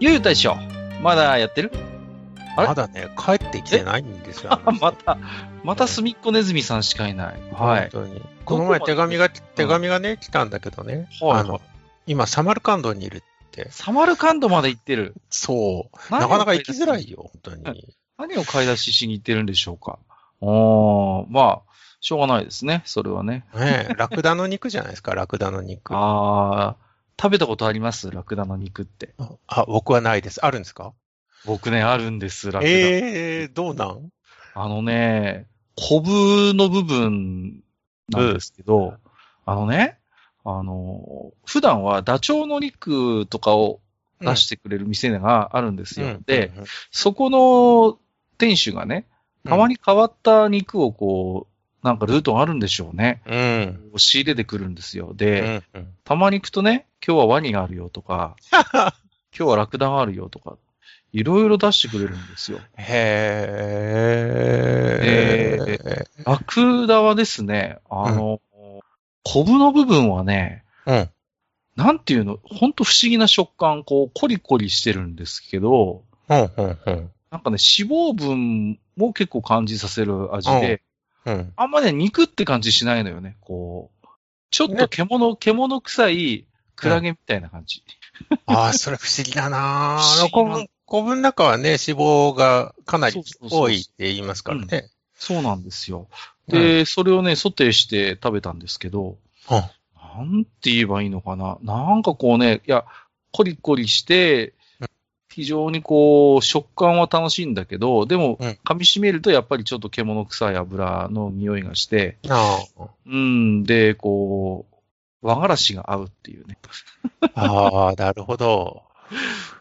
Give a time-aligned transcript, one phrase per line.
[0.00, 0.56] ゆう大将、
[1.02, 1.72] まだやってる？
[2.56, 4.52] まだね、帰ってきてないんですよ。
[4.64, 5.18] あ、また、
[5.62, 7.40] またすみっこねずみさんしかいない。
[7.52, 7.80] はい。
[7.82, 8.22] 本当に。
[8.44, 11.08] この前手紙が、手紙がね、来たんだけどね。
[11.20, 11.60] はいあの、
[12.06, 13.68] 今、サマルカンドにいるって。
[13.70, 15.14] サマルカンドまで行ってる。
[15.30, 16.12] そう。
[16.12, 17.94] なかなか行きづらいよ、本当に。
[18.18, 19.98] 何を買い出ししに行ってるんでしょうか。
[20.40, 22.82] おー、まあ、しょうがないですね。
[22.84, 23.44] それはね。
[23.54, 25.94] ねえ、ラクダの肉じゃないですか、ラクダの肉。
[25.94, 26.87] あ、 あー、
[27.20, 28.10] 食べたことあります？
[28.10, 29.14] ラクダの肉って。
[29.66, 30.44] 僕はないです。
[30.44, 30.92] あるんですか？
[31.44, 32.70] 僕ね、あるんです、ラクダ。
[32.70, 34.10] ええー、どうなん？
[34.54, 37.62] あのね、コブの部分
[38.08, 38.94] なんですけど、
[39.46, 39.98] あのね、
[40.44, 43.80] あの、普段はダチョウの肉とかを
[44.20, 46.18] 出してくれる店があるんですよ。
[46.26, 47.98] で、、うんそこの
[48.38, 49.06] 店主がね、
[49.44, 51.46] たまに変わった肉をこ
[51.82, 53.22] う、なんかルートがあるんでしょうね。
[53.26, 53.92] うん。
[53.98, 55.10] 仕入れてくるんですよ。
[55.12, 55.78] うで、ん。
[55.78, 55.94] うん。
[56.02, 58.92] たまに行くとね、今日はワニがあるよとか、 今
[59.32, 60.56] 日はラクダがあるよとか、
[61.12, 62.60] いろいろ出してくれるんですよ。
[62.76, 63.78] へ
[65.00, 66.04] え。
[66.24, 68.40] ラクダはですね、あの、
[69.24, 71.10] コブの部分はね、うん。
[71.76, 76.38] なんていうの、ほんと不思議な食感、こう、コリコリしてるんですけど、うん。
[76.40, 76.78] うん。
[76.86, 77.10] うん。
[77.30, 80.82] なんかね、脂肪分も結構感じさせる味で、
[81.24, 81.52] うん。
[81.56, 84.06] あんまね、肉って感じしないのよね、こう。
[84.50, 86.47] ちょっと獣、獣臭い
[86.78, 87.82] クラゲみたいな感じ。
[88.46, 89.96] ああ、それ不思議だな。
[89.96, 90.48] あ不思議な。
[90.48, 94.88] の古文、古文の中はね、脂肪がかなり多いって言いますからね。
[95.14, 96.08] そうなんですよ。
[96.46, 99.18] で、それをね、ソテーして食べたんですけど、
[99.50, 99.56] うん。
[99.56, 101.58] なんて言えばいいのかな。
[101.62, 102.84] なんかこうね、いや、
[103.32, 104.88] コリコリしてうん、
[105.30, 112.58] 非常にこう、食感は楽しいんだけど、でもうん、噛み締めるとやっぱりちょっと獣臭い油の匂いがして、あ
[113.04, 114.77] うん、で、こう、
[115.22, 116.58] 和がらしが合うっていうね。
[117.34, 118.82] あああ、なるほど。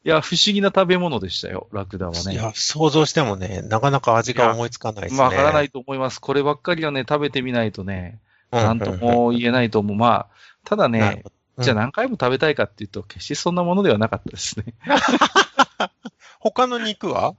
[0.04, 2.36] いや、不思議な食べ物でしたよ、ラクダはいね。
[2.36, 5.18] や、想像してもね、なかなか味が思いつかないですね。
[5.20, 6.20] まあ、わからないと思います。
[6.20, 8.20] こればっかりはね、食べてみないとね、
[8.52, 8.60] うん。
[8.60, 9.98] なんとも言えないと思う。
[9.98, 10.28] まあ、
[10.66, 14.74] ただねなるほ、どじゃあ何回も食べたいかっていうと、決してそんなものではなかったですね。
[16.40, 17.34] 他の肉は？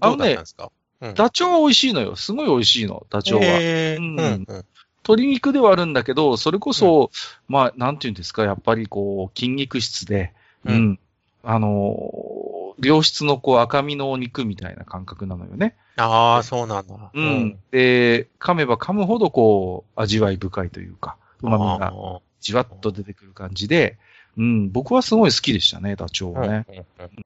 [0.00, 0.70] あのねどうだったんですか？
[1.14, 2.16] ダチョウは美味しいのよ。
[2.16, 3.44] すごい美味しいの、ダチョウは。
[3.44, 4.64] へーうんうんうん
[5.04, 7.10] 鶏肉ではあるんだけど、それこそ、
[7.48, 10.32] まあ、なんていうんですか、やっぱりこう、筋肉質で、
[10.64, 10.98] う、うんん
[11.42, 15.76] あのー、良質のこう赤身のお肉みたいな感覚なのよね。
[15.96, 17.10] ああ、そうなんだ。
[17.12, 17.58] うん。
[17.70, 23.98] で、噛めば噛むほどこう、味わい深いというか、旨味があじわっと出てくる感じで、
[24.38, 26.66] うん、僕はすごい好きでしたね、ダチョウーはね。
[26.68, 27.24] うんうんうん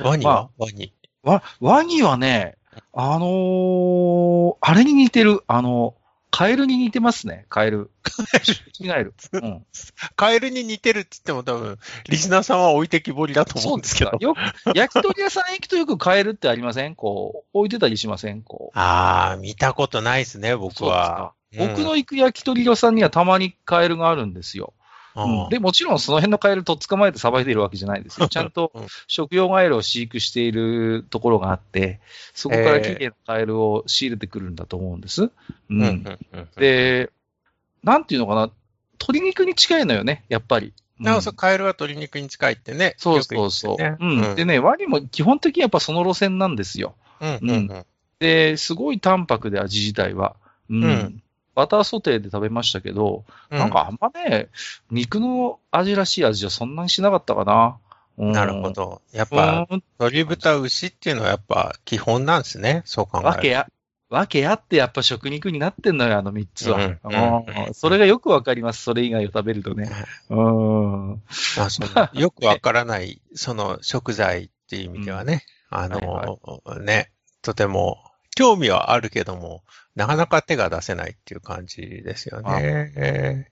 [0.00, 0.48] ワニは？
[0.56, 0.92] ワニ。
[1.24, 2.56] わ、ワニはね、
[2.92, 5.94] あのーあれに似てる、あの、
[6.40, 7.90] カエルに似てますね、カエル。
[8.80, 9.12] 違える。
[9.30, 9.66] うん。
[10.16, 11.78] カエルに似てるって言っても多分、
[12.08, 14.12] リスナーさんは置いてきぼりだと思うんですけど。
[14.20, 14.38] よく、
[14.74, 16.94] 焼き鳥屋さん行くとよくカエルってありません？
[16.94, 18.40] こう、置いてたりしません？
[18.40, 18.78] こう。
[18.78, 21.34] ああ、見たことないですね、僕は。
[21.52, 24.72] そうですか僕の行く焼き鳥屋さんにはたまにカエルがあるんですよ。
[25.50, 28.28] で、もちろんその辺のカエルと捕まえてさばいているわけじゃないですよ。
[28.28, 32.00] ちゃんとうん食用ガエルを飼育しているところがあって、
[32.34, 35.30] そこから綺麗なカエルを仕入れてくるんだと思うんです。
[35.70, 36.04] うん。
[36.56, 37.10] で、
[37.82, 38.50] なんていうのかな、
[38.94, 40.66] 鶏肉に近いのよね、やっぱり。
[40.66, 42.94] うんなおそう、カエルは鶏肉に近いってね。
[42.98, 44.36] そうそうそう。
[44.36, 46.94] でね、ワニも基本的にやっぱその路線なんですよ。
[47.20, 47.86] うんうんうん
[48.18, 50.36] で、すごい淡白で味自体は。
[50.68, 50.84] うん。
[50.84, 51.22] うん
[51.54, 54.48] バターソテーで食べましたけど、うんなんかあんまね、
[54.90, 57.78] 肉の味らしい味はそんなにしなかったかな。
[58.18, 58.70] うんなるほ。
[58.70, 59.00] ど。
[59.12, 62.82] やっぱ、うん鶏豚牛っていうのはやっぱ基本なんですね。
[62.84, 63.28] そう考えると。
[63.28, 63.66] わけや、
[64.10, 66.96] わけやってやっぱ食肉になってんのよ、あの三つは。
[67.72, 69.90] それがよくわかります、それ以外を食べるとね。
[70.28, 71.10] うん。
[71.56, 78.02] まあ、その よくわからない、その食材っていう意味ではね、あの、はいね、とても
[78.40, 79.62] 興味はあるけども、
[79.94, 82.92] なかなか手が出せないっていう感じですよね。
[82.96, 83.46] え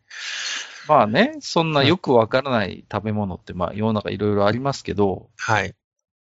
[0.89, 5.75] まあね、そんなよくわからない食べ物って、まあ世の中いろいろありますけど、ーはい。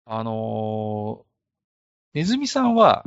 [0.06, 1.24] あのー
[2.14, 3.04] ネズミさんは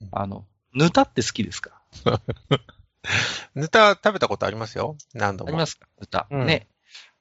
[0.00, 0.44] うん、あの、
[0.74, 1.80] ぬたって好きですか？
[3.54, 4.96] ぬた食べたことありますよ。
[5.14, 5.48] 何度も。
[5.48, 5.86] ありますか？
[6.00, 6.26] ぬた。
[6.30, 6.66] うんね。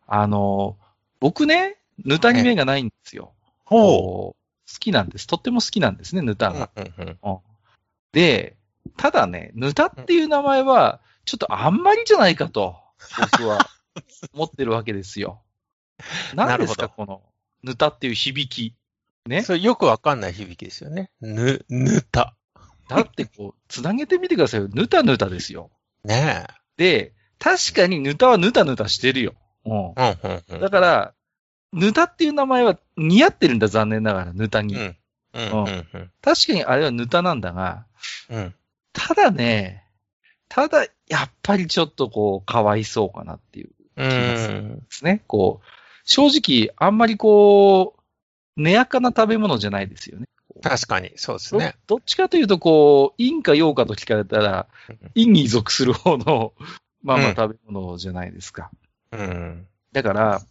[0.08, 0.86] あのー
[1.20, 3.34] 僕ね、ぬたに目がないんですよ。
[4.68, 5.28] 好きなんです。
[5.28, 6.70] とっても好きなんですね、ヌタが。
[6.76, 7.40] うんうんうん
[8.16, 8.56] で、
[8.96, 12.78] ただね、ヌタっていう名前は、ちょっとあんまりじゃないかと、
[13.34, 13.60] 僕は
[14.34, 15.44] 思ってるわけですよ。
[16.34, 17.22] 何ですか、この、
[17.62, 18.74] ヌタっていう響き。
[19.28, 19.44] ね？
[19.44, 21.12] それよくわかんない響きですよね。
[21.20, 22.38] ぬ、ぬた。
[22.88, 24.70] だってこう、つなげてみてくださいよ。
[24.72, 25.72] ぬたぬたですよ。
[26.06, 26.48] ね
[26.78, 29.34] で、確かにぬたはぬたぬたしてるよ。
[29.66, 29.94] うん。
[29.98, 30.18] え。
[30.24, 30.62] うんうんうん。
[30.62, 31.14] だから、
[31.74, 34.76] ぬたっていう名前は似合ってるんだ、残念ながら、ぬたに。
[34.76, 34.98] うん。
[35.36, 36.12] うんうんうん。
[36.22, 37.86] 確かにあれはぬたなんだが、
[38.30, 38.56] うん。
[38.94, 39.84] ただね、
[40.48, 44.80] ただ、やっぱりちょっとこう、かわいそうかなっていううがするん。
[44.80, 45.24] ですね。
[45.28, 45.66] こう、
[46.06, 47.96] 正直、あんまりこ
[48.58, 50.28] う、ねやかな食べ物じゃないですよね。
[50.62, 51.76] 確かに、そうですどね。
[51.88, 56.54] どっちかというと、こう、陰か陽かと聞かれたらうん、陰に属する方の、
[57.04, 58.72] まあまあうん食べ物じゃないですか。
[59.12, 59.68] うん。
[59.92, 60.42] だから、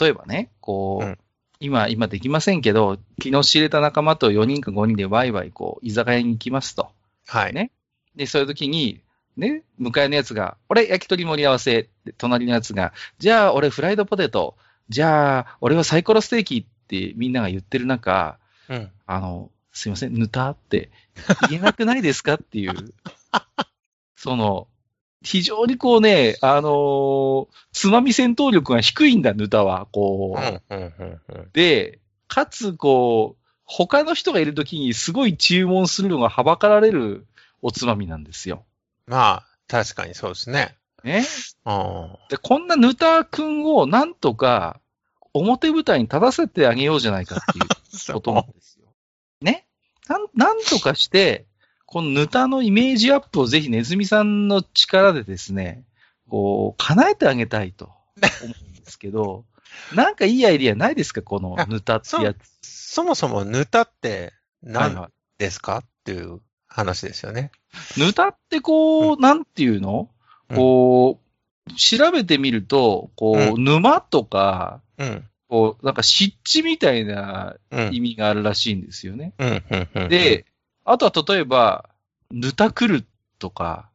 [0.00, 1.18] 例えばね、こう、うん
[1.62, 6.90] 今、今できませんけど、昨日知れた仲間と4人か5人でワイワイ、こう、居酒屋に行きますと。
[7.28, 7.54] はい。
[7.54, 7.70] ね
[8.16, 9.00] で、そういう時に、
[9.36, 11.88] ね、向かいのやつが、俺、焼き鳥盛り合わせ。
[12.04, 14.56] で隣のやつが、じゃあ、俺、フライドポテト。
[14.88, 18.38] じゃあ、俺はサイコロステーキってみんなが言ってる中、
[18.68, 18.90] うん。
[19.06, 20.90] あの、すいません、ぬたって
[21.48, 22.74] 言えなくないですかっていう、
[24.16, 24.66] その、
[25.22, 29.86] 非常にこうね、あのーつまみ戦闘力が低いんだ、ぬたは。
[29.92, 30.78] こう、うん。
[30.78, 30.94] うん。
[30.98, 31.20] うん。
[31.28, 31.50] うん。
[31.52, 37.26] で、かつ、こう、他の人がいるときにすごい注文するのがはばかられる
[37.62, 38.64] おつまみなんですよ。
[39.06, 40.76] まあ、確かにそうですね。
[41.04, 41.24] ね。
[41.64, 42.16] うん。
[42.28, 44.80] で、こんなヌタ君をなんとか
[45.32, 48.86] 表舞台に立たせてあげようじゃないかっていうそことなんですよ。
[49.40, 49.66] ね。
[50.08, 51.46] なん、なんとかして、
[51.92, 55.84] このヌタのイメージアップをぜひネズミさんの力でですね、
[56.26, 57.94] こう、叶えてあげたいと思
[58.44, 59.44] うんですけど、
[59.94, 61.20] なんかいいアイディアないですか？
[61.20, 62.38] このヌタってやつ。
[62.62, 65.78] そもそもヌタって何はいはいですか？
[65.78, 67.50] っていう話ですよね。
[67.98, 70.08] ヌタってこう、なんていうの？
[70.48, 71.20] うんこ
[71.68, 75.28] う、調べてみると、こう、う沼とか、うん。
[75.48, 77.94] こう、なんか湿地みたいなうん。
[77.94, 79.34] 意味があるらしいんですよね。
[79.38, 79.62] うん。
[79.70, 79.88] うん。
[79.94, 80.46] うん、で、
[80.84, 81.88] あとは例えば、
[82.30, 83.04] ヌタクル
[83.38, 83.88] とか、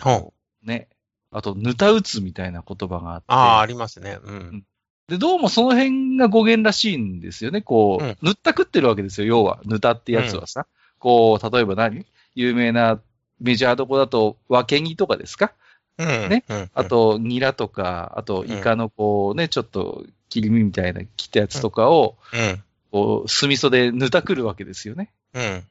[0.00, 0.32] ほ
[0.64, 0.88] うね、
[1.30, 4.18] あと、ヌタ打つみたいな言葉があって、ああ、ありますね。
[4.22, 4.64] うん。
[5.08, 7.60] で、どうもその辺が語源らしいんですよね。
[7.60, 9.60] こう、うん塗ったくってるわけですよ、要は。
[9.64, 10.66] ヌタってやつはさ。
[10.98, 12.06] こう、例えば何？
[12.34, 12.98] 有名な
[13.40, 15.52] メジャーどこだと、ワケギとかですか？
[15.98, 16.06] うん。
[16.30, 16.70] ねうん。
[16.74, 22.62] あと、ニラとか、あと、イカのこうね、ちょっと切り身みたいな切ったやつとかを、うん。
[22.90, 25.10] こう、酢味噌でぬたくるわけですよね。
[25.34, 25.64] うん。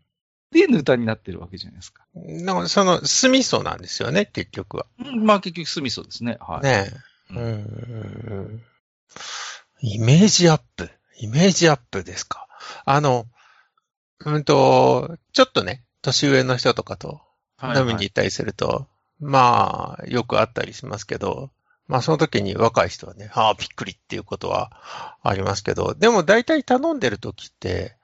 [0.54, 2.06] で、ぬたになってるわけじゃないですか。
[2.16, 4.86] なんかその、酢味噌なんですよね、結局は。
[5.00, 6.38] うんまあ結局酢味噌ですね。
[6.40, 6.64] はい。
[6.64, 6.92] ね
[7.32, 7.34] え。
[7.34, 7.46] ううんん。
[7.46, 8.62] うん
[9.86, 10.90] イメージアップ。
[11.18, 12.48] イメージアップですか。
[12.86, 13.26] あの、
[14.26, 17.22] うんと、ちょっとね、年上の人とかと
[17.58, 18.88] はい飲みに行ったりすると、
[19.20, 21.52] まあ、よくあったりしますけど、
[21.88, 24.72] まあその時に若い人はね、ああ、びっくりっていうことは
[25.22, 27.98] ありますけど、でも大体頼んでる時って、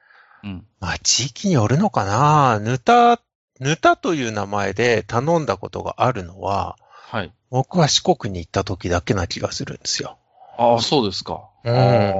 [0.43, 0.65] うん。
[0.79, 3.21] まあ地域によるのかなぬた、
[3.59, 6.77] ぬたという名前で頼んだことがあるのは、
[7.11, 7.33] はい。
[7.49, 10.17] 僕は四国に行った時だけな気がするんですよ。
[10.57, 11.49] ああ、そうですか。
[11.63, 12.13] うん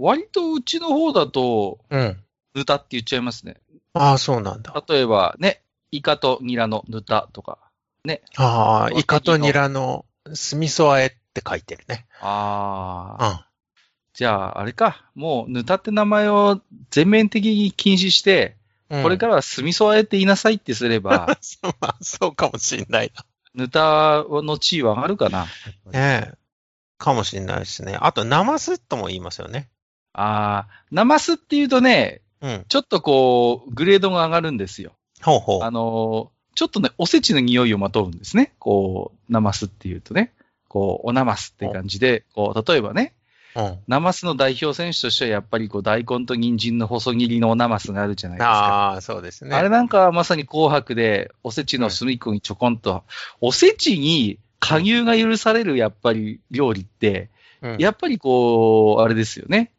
[0.00, 2.16] 割とうちの方だと、うん。
[2.54, 3.56] ぬたって言っちゃいますね。
[3.94, 4.72] ああ、そうなんだ。
[4.88, 7.58] 例えば、ね、イカとニラのぬたとか。
[8.36, 12.06] ああ、イカとニラの酢味噌和えって書いてるね。
[12.20, 13.26] ああ。
[13.28, 13.47] うん。
[14.18, 15.04] じゃあ、あれか。
[15.14, 16.60] もう、ぬたって名前を
[16.90, 18.56] 全面的に禁止して、
[18.90, 23.12] うんこれからは酢味噌あえって言いなさいってすれば、 そうまあ、そうかもしんない
[23.54, 25.46] ぬたの地位は上がるかな。
[25.84, 25.92] な。
[25.92, 26.34] ねえ。
[26.96, 27.96] かもしんないですね。
[28.00, 29.68] あと、生酢とも言いますよね。
[30.14, 32.64] ああ、生酢っていうとね、うん。
[32.68, 34.94] ちょっとこう、グレードが上がるんですよ。
[35.22, 35.62] ほうほう。
[35.62, 38.52] あのーちょっとね、おせちの匂いをまとうんですね。
[38.58, 40.32] こう、生酢っていうとね。
[40.66, 43.14] こう、お生酢って感じで、こう、例えばね、
[43.58, 43.78] うん。
[43.88, 48.52] 生酢の代表選手としてはやっぱりこう、大根と人参の細切りのお生酢があるじゃないですか。
[48.52, 49.56] ああ、そうですね。
[49.56, 53.02] あれなんかはまさに紅白で、おせちの隅っこにちょこんと、
[53.40, 59.72] おせちに加入が許されるやっぱり料理って、うん、やっぱりこう、あれですよね。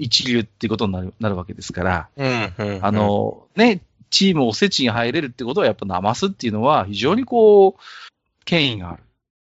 [0.00, 2.84] 一流っていうことになるなるわけですから、うん、うん。
[2.84, 3.80] あ、の、ね、
[4.10, 9.02] チームおせちに入れるってことはやっぱナマスっていうのは非常にこう、権威がある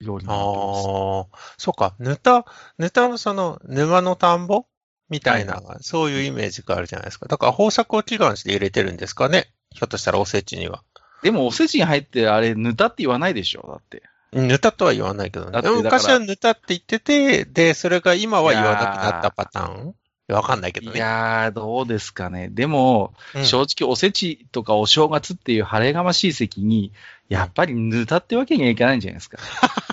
[0.02, 0.88] 料理にあなってます。
[0.88, 1.96] あ、そうか。
[2.00, 2.46] ぬた、
[2.78, 4.66] ぬたのその、沼の田んぼ？
[5.10, 7.28] みたいな、はそういうイメージがあるじゃないですか。
[7.28, 9.52] だから豊作を祈願して入れてるんですかね？
[9.72, 10.84] ひょっとしたらおせちには。
[11.24, 14.04] でもおせちに入ってあれ、ぬたって言わないでしょだって。
[14.32, 15.62] ぬたとは言わないけどね。
[15.82, 19.96] 昔はぬたって言ってて、で、それが今は言わなくなったパターン？
[20.28, 20.98] わかんないけどね。
[20.98, 22.50] いやー、どうですかね。
[22.50, 26.94] でも、うん正直おせちとかお正月っていう晴れがましい席に、
[27.30, 29.38] やっぱりぬたってわけにはいかないんじゃないですか。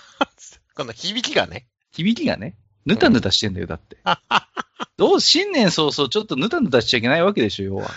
[0.75, 1.67] この響きがね。
[1.93, 3.99] 響きがね、ぬたぬたしてんだよ、だって。
[4.97, 7.91] どう、新年早々ちょっとぬたぬたしちゃいけないわけでしょ、要は。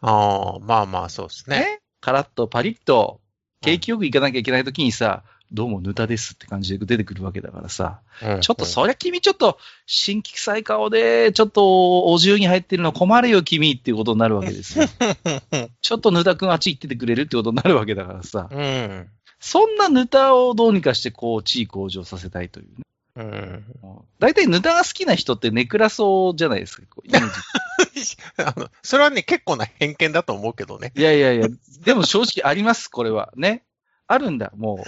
[0.00, 1.58] ああ、まあまあそうですね。
[1.58, 1.80] ね。
[2.00, 3.20] カラッとパリッと、
[3.62, 5.24] 景気よくいかなきゃいけない時にさ、
[5.54, 8.00] どうもぬたですって感じで出てくるわけだからさ。
[8.22, 14.86] うんちょっとそりゃ君ちょっと、新規臭い顔で、ちょっとお重に入ってるの困るよ君っていうことになるわけですよ。
[15.80, 18.48] ちょっとぬたくんあっち行っててくれるってことになるわけだからさ。
[18.50, 19.08] うん。
[19.38, 22.84] そんなぬたをどうにかしてこう、地位向上させたいというね。
[23.16, 23.64] うん。
[24.18, 27.22] 大体ぬたが好きな人ってネクラそうじゃないですか、こうイメー
[28.02, 30.92] ジ あの、それはね、結構な偏見だと思うけどね。
[30.96, 31.48] いやいやいや、
[31.84, 33.32] でも正直あります、これは。
[33.36, 33.62] ね。
[34.06, 34.78] あるんだ、もう。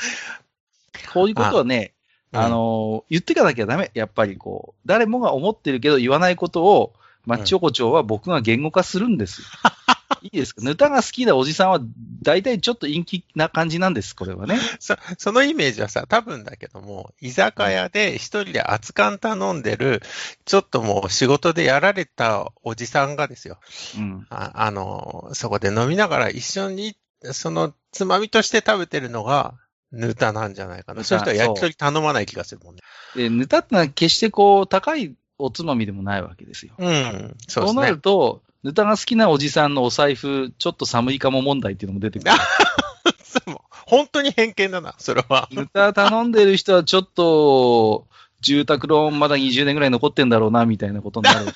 [1.12, 1.92] こういうことはね、
[2.32, 3.90] うんあのー言ってかなきゃダメ。
[3.94, 6.92] やっぱりこう、誰もが思ってるけど言わないことを、
[7.24, 9.46] マッチ横丁は僕が言語化するんですよ。
[10.22, 10.62] いいですか？
[10.62, 11.80] ヌタが好きなおじさんは、
[12.22, 14.58] 大体ちょっと陰気な感じなんです、これはね。
[14.80, 20.02] そそのイメージはさ、多分だけども、居酒屋で一人で熱燗頼んでる、
[20.44, 23.58] ちょっともう仕事でやられたおじさんがですよ。
[23.96, 24.26] うん。
[24.30, 26.96] ああの、そこで飲みながら一緒に、
[27.32, 29.54] その、つまみとして食べてるのが、
[29.96, 31.02] ぬたなんじゃないかな。
[31.04, 32.82] そういう人は焼き鳥頼まない気がするもんね。
[33.14, 36.74] で、ヌタってのは決してこう、高いおつまみでもないわけですよ。
[36.78, 37.36] うん。
[37.48, 37.90] そうそうな。
[37.90, 42.32] ると、ヌタが好きなおじさんのお財布、ちょっと寒いかも問題っていうのも出てくる。
[43.86, 45.48] 本当に偏見だな、それは。
[45.52, 48.08] ヌタ頼んでる人はちょっと、
[48.40, 51.46] 住宅ローンまだ20年ぐらい残ってんだろうな、みたいなことになる。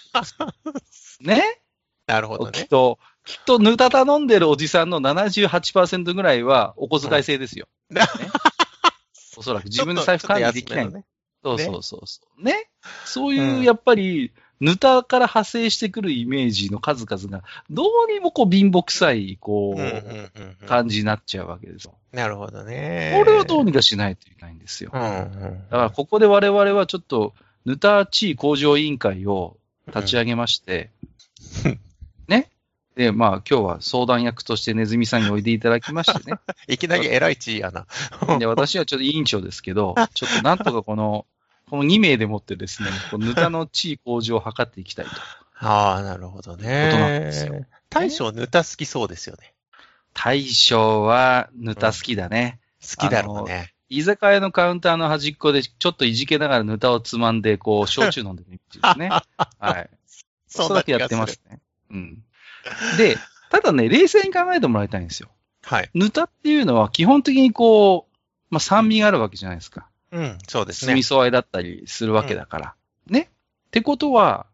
[1.20, 1.60] ね？
[2.06, 2.52] なるほどね。
[2.52, 7.68] きっと、きっとヌタ頼んでるおじさんの78%ぐらいはお小遣い制ですよ。
[7.90, 8.02] うんね
[9.36, 10.92] おそらく自分の財布管理できない。
[10.92, 11.04] ね
[11.42, 12.44] そうねそうそうそう。
[12.44, 12.68] ね
[13.06, 21.94] そういうう、んやっぱり、ヌタから派生してくるイメージの数々が、どうにもこう貧乏臭い、こうんうんう、うんうん感じになっちゃうわけですよ。
[22.12, 23.14] なるほどね。
[23.18, 24.90] これをどうにかしないといけないんですよ。
[24.92, 25.30] うんだうん。
[25.30, 27.32] から、ここで我々はちょっと、
[27.64, 30.90] ヌタ地位向上委員会を立ち上げまして、
[31.64, 31.80] ね。
[32.96, 36.38] で、まあ、今日は相談役としてネズミさんにおいでいただきましてね。
[36.68, 37.86] いきなり偉い地位やな。
[38.38, 41.26] で、私はちょっと委員長ですけど、 ちょっとなんとかこの、
[41.68, 45.12] この2名でもってですね、このヌタの地位向上を図っていきたいと。
[45.54, 47.68] ああ、なるほどことなんですよね。
[47.90, 49.54] 大将ぬた好きそうですよね。
[50.12, 52.60] 大将はヌタ好きだね。
[52.80, 53.72] 好きだろうね。
[53.88, 59.10] 居酒屋のカウンターの端っこでちょっといじけながらヌタをつまんで、こう、焼酎飲んでるみたいですね。
[59.58, 59.90] はい。
[60.46, 61.40] そんだけやってな気がする。
[61.44, 61.60] ますね。
[61.90, 62.24] うん。
[62.98, 63.16] で、
[63.50, 65.28] ただね、冷静に考えてもらいたいんですよ。
[65.62, 65.90] はい。
[65.94, 68.16] ヌタっていうのは基本的にこう、
[68.50, 69.88] まあ、酸味があるわけじゃないですか。
[70.12, 71.02] うん、そうですね酢味。
[71.02, 72.74] 噌和えだったりするわけだから。
[73.06, 73.30] ね。
[73.68, 74.46] ってことは、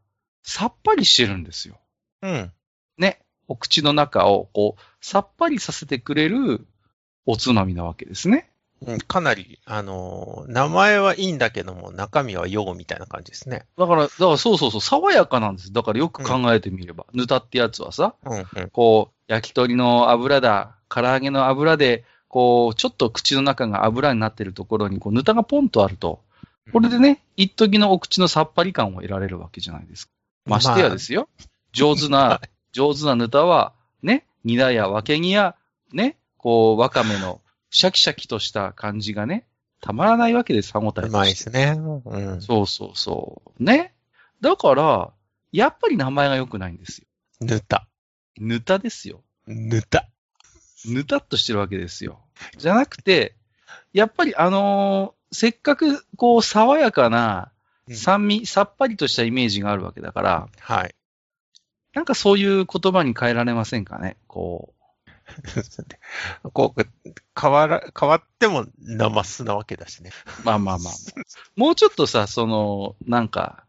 [0.42, 1.80] さっぱりしてるんですよ。
[2.22, 2.52] うん。
[2.98, 3.20] ね。
[3.48, 6.66] お口の中を、こう、さっぱりさせてくれる
[7.24, 8.50] おつまみなわけですね。
[8.82, 13.66] うんかなり、あのー名前はいいんだけども、中身は用みたいな感じですね。
[13.78, 15.72] だから、だからそうそうそう、爽やかなんです。
[15.72, 17.06] だからよく考えてみれば。
[17.14, 18.46] ぬたってやつはさ、うん、うん。
[18.70, 26.20] こう、焼き鳥の油だ、唐揚げの油で、こう、ちょっと口の中が油になってるところに、こう、ぬたがポンとあると、
[26.72, 30.12] これでね、一時のお口のさっぱり感を得られるわけじゃないですか。
[30.46, 31.28] ましてやですよ。
[31.72, 32.40] 上手な、
[32.72, 35.54] 上手なぬたは、ね、ニラやわけぎや、
[35.92, 39.46] ね、こう、わかめのシャキシャキとした感じがね、
[39.80, 41.76] たまらないわけです、歯応えうまいですね。
[41.76, 42.40] うん。
[42.40, 43.62] そうそうそう。
[43.62, 43.94] ね。
[44.40, 45.10] だから、
[45.52, 47.06] やっぱり名前が良くないんですよ。
[47.40, 47.86] ぬた。
[48.38, 49.22] ぬたですよ。
[49.46, 50.08] ぬた。
[50.86, 52.20] ぬたっとしてるわけですよ。
[52.56, 53.34] じゃなくて、
[53.92, 57.50] やっぱりあのーせっかくこう爽やかな
[57.88, 60.94] うん酸味、さっぱりとしたイメージがあるわけだから、はい。
[61.94, 64.16] なんかそういう言葉に変えられませんかね？
[64.28, 64.72] こ
[66.52, 66.86] こう、
[67.38, 70.10] 変わら、変わってもナマスなわけだしね。
[70.40, 70.94] う、まあまあまあ。
[71.56, 73.64] もうちょっとさ、その、なんか、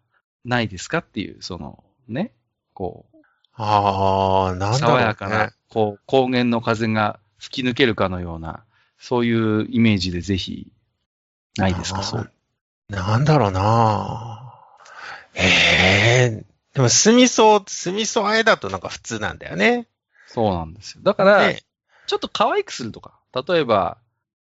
[0.46, 2.34] ないですかっていう、その、ね。
[2.74, 3.18] こう、
[3.54, 5.02] ああ、なんだろう、ね。
[5.02, 8.64] 爽やかな、こう、高原の風が吹き抜けるかのような、
[9.00, 10.72] そういうイメージでぜひ、
[11.58, 12.32] ないですか、そう。
[12.90, 14.54] なんだろうな
[15.34, 16.46] へえ。
[16.74, 19.88] でも、酢味噌、酢味噌あえだとなんか普通なんだよね。
[20.38, 21.02] そうなんですよ。
[21.02, 21.62] だから、ね
[22.06, 23.98] ちょっと可愛くするとか、例えば、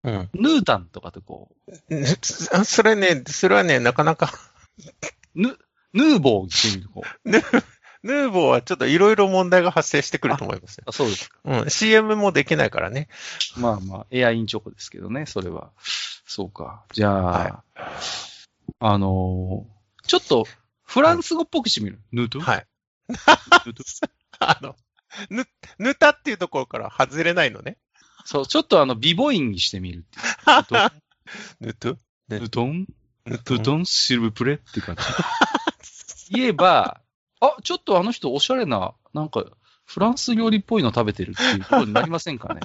[0.03, 0.29] うん。
[0.35, 1.49] ヌータンとかってこ
[1.89, 2.05] ぬ
[2.67, 4.33] それね、それはね、なかなか、
[5.37, 5.59] う、ヌ、
[5.93, 7.09] ヌーボーにしてみる、こう。
[7.31, 7.41] ヌ
[8.03, 10.85] ヌーボーはちょっといろいろ問題が発生してくると思いますよ。
[10.87, 11.39] あ、そうですか。
[11.45, 11.71] うん。
[11.71, 13.09] CM もできないからね。
[13.57, 15.71] まあまあ、エアインチョコですけどね、それは。
[16.27, 16.85] そうか。
[16.93, 17.65] じゃあ、は
[18.81, 20.47] あのーちょっと、
[20.85, 22.01] フランス語っぽくしてみる？
[22.13, 22.67] ヌトはい。
[23.67, 23.83] ヌト
[24.39, 24.77] あの、
[25.31, 25.47] ぬ、
[25.79, 27.79] ぬたっていうところから外れないのね。
[28.25, 30.91] そう、ちょっとあの、ビボインにしてみるっていう。
[31.61, 31.99] ぬと？
[32.29, 32.87] ヌトン
[33.25, 35.03] ぬヌトンシルブプレって感じ。
[36.31, 37.01] 言えば、
[37.41, 39.45] あ、ちょっとあの人おしゃれな、なんか、
[39.85, 42.61] フランス料理っぽいの食べてるっていうことになりませんかね。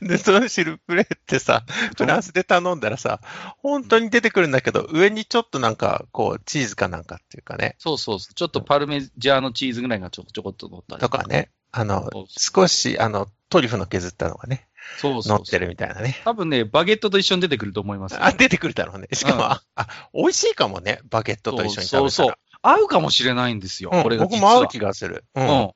[0.00, 1.64] ヌトンシルプレってさ、
[1.96, 3.20] フランスで頼んだらさ、
[3.58, 8.34] 本当に出てくるんだけど、上にちょっとなんか、こう、チーズかなんかっていうかね、そうそうそう。
[8.34, 11.22] ちょっとパルメジャーノチーズぐらいがちょこちょこっと乗ったりとか。
[11.24, 16.20] ね、あのそう、少し、あの、トリュフの削ったのがね、そうそう乗ってるみたいなね。
[16.24, 18.24] 多分ね、バゲットと一緒に出てくると思いますよ。
[18.24, 19.08] あ、出てくるだろうね。
[19.12, 21.98] しかも、うんあ、あ美味しいかもね、バゲットと一緒に食べたら。
[21.98, 23.90] そうそうそう合うかもしれないんですよ。
[23.92, 24.24] うんこれが。
[24.24, 25.24] 僕も合う気がする。
[25.34, 25.40] う。
[25.40, 25.70] うんん。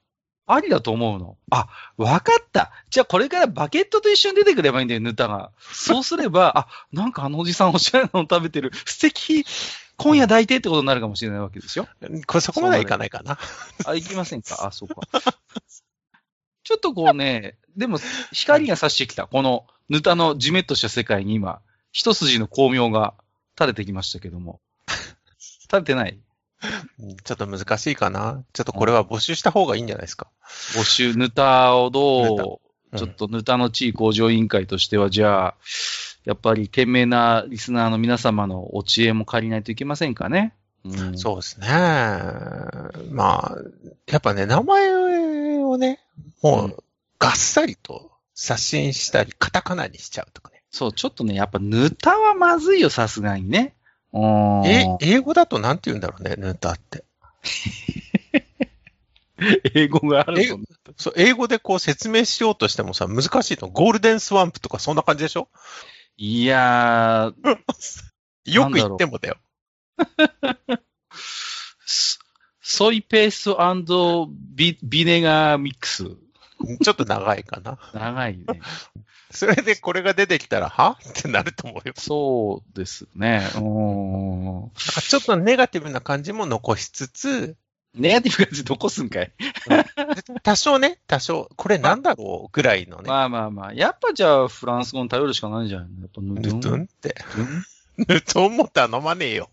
[0.50, 1.36] ありだと思うの。
[1.50, 2.72] あ、わかった。
[2.90, 5.52] じゃあこれからバケットと一緒に出てくればいいんだよ、ヌタが。
[5.72, 8.72] そうすれば、あ、なんかあのおじさんおしゃれなの食べてる。
[8.86, 9.44] 素敵。
[9.98, 11.86] 今夜抱いてってことになるかもしれないわけですよ。
[12.26, 13.38] これそこまではいかないかな。
[13.84, 14.66] あ、いきませんか？
[14.66, 15.00] あ、そうか。
[16.62, 17.98] ちょっとこうね、でも
[18.32, 19.26] 光が差してきた。
[19.26, 21.60] このヌタのジメッとした世界に今、
[21.92, 23.14] 一筋の光明が
[23.58, 24.60] 垂れてきましたけども。
[25.62, 26.12] 垂れてない？
[26.12, 26.22] うん
[27.24, 28.44] ちょっと難しいかな。
[28.52, 30.28] ちょっとこれは募集した方がいいんじゃないですか。
[30.74, 32.58] 募集、ヌタをどヌう、
[32.90, 35.54] タちょっとヌタの地位向上委員会としては、じゃあ、
[36.24, 40.54] やっぱり賢明なリスナーの皆様のお知恵も借りないといけませんかね。
[40.84, 41.66] うん、そうですね。
[43.10, 43.56] まあ、
[44.06, 44.90] やっぱね、名前
[45.62, 46.00] をね、
[46.42, 46.84] もう
[47.18, 50.62] がっさりと写真したり、カタカナにしちゃうとかね。
[50.70, 53.74] そう、ちょっとね、やっぱヌタはまずいよ、さすがにね。
[54.12, 57.04] うんえ、英語だとなんて言うんだろうね、ヌタって。
[59.74, 60.48] 英語がある
[60.84, 60.92] と。
[60.96, 63.68] そう、英語でこう説明しようとしてもさ、難しいと。
[63.68, 65.48] ゴールデンスワンプとかそんな感じでしょ？
[66.16, 67.58] いやー、
[68.50, 69.36] よく言ってもだよ。
[71.86, 72.18] ソ
[72.60, 73.44] ソイペース
[73.84, 76.04] トビビネガーミックス。
[76.82, 77.78] ちょっと長いかな。
[77.94, 78.44] 長いね。
[79.30, 80.98] それでこれが出てきたら、は？
[81.06, 81.94] ってなると思うよ。
[81.98, 83.46] そうですね。
[83.56, 83.60] うん。
[83.60, 87.56] ちょっとネガティブな感じも残しつつ、
[87.94, 89.32] ネガティブ感じ残すんかい？
[90.42, 93.74] 多少ね、多少、これなんだろうぐらいのね、まあまあまあ。
[93.74, 95.88] やっぱじゃあフランス語に頼るしかないんじゃない？
[95.90, 97.14] のやっぱヌヌトンって。
[97.98, 99.50] ヌトンも頼まねえよ。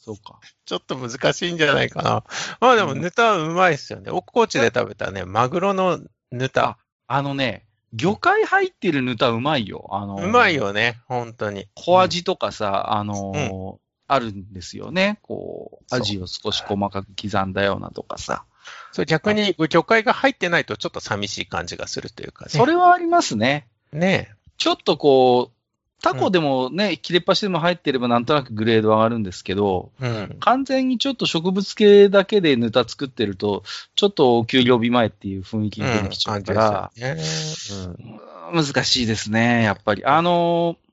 [0.00, 0.40] そうか。
[0.64, 2.24] ちょっと難しいんじゃないかな。
[2.60, 4.10] まあでも、うんヌタはうまいっすよね。
[4.10, 6.78] 奥高知で食べたね、マグロのヌタ。
[7.06, 9.88] あのね、魚介入ってるヌタうまいよ。
[9.90, 10.54] あのーうまい。
[10.54, 11.66] よね、本当に。
[11.74, 15.20] 小味とかさ、あのーあるんですよね。
[15.22, 18.44] こう、味を少し細かく刻んだようなとかさ。
[18.90, 22.50] そう、逆に魚介が入ってないとちょっと寂しい感じがするというかね。
[22.50, 23.68] それはありますね。
[23.92, 25.59] ねちょっとこう、
[26.02, 30.36] タコでもね、切れっ端でも入ってればなんとなくグレード上がるんですけど、うん。
[30.40, 33.62] 完全にちょっと植物系だけでヌタ作ってると、
[33.94, 38.20] ちょっとお給料日前っていう雰囲気に出てきちゃうから、感じですよね。
[38.52, 40.04] 難しいですね、やっぱり。
[40.04, 40.90] あのー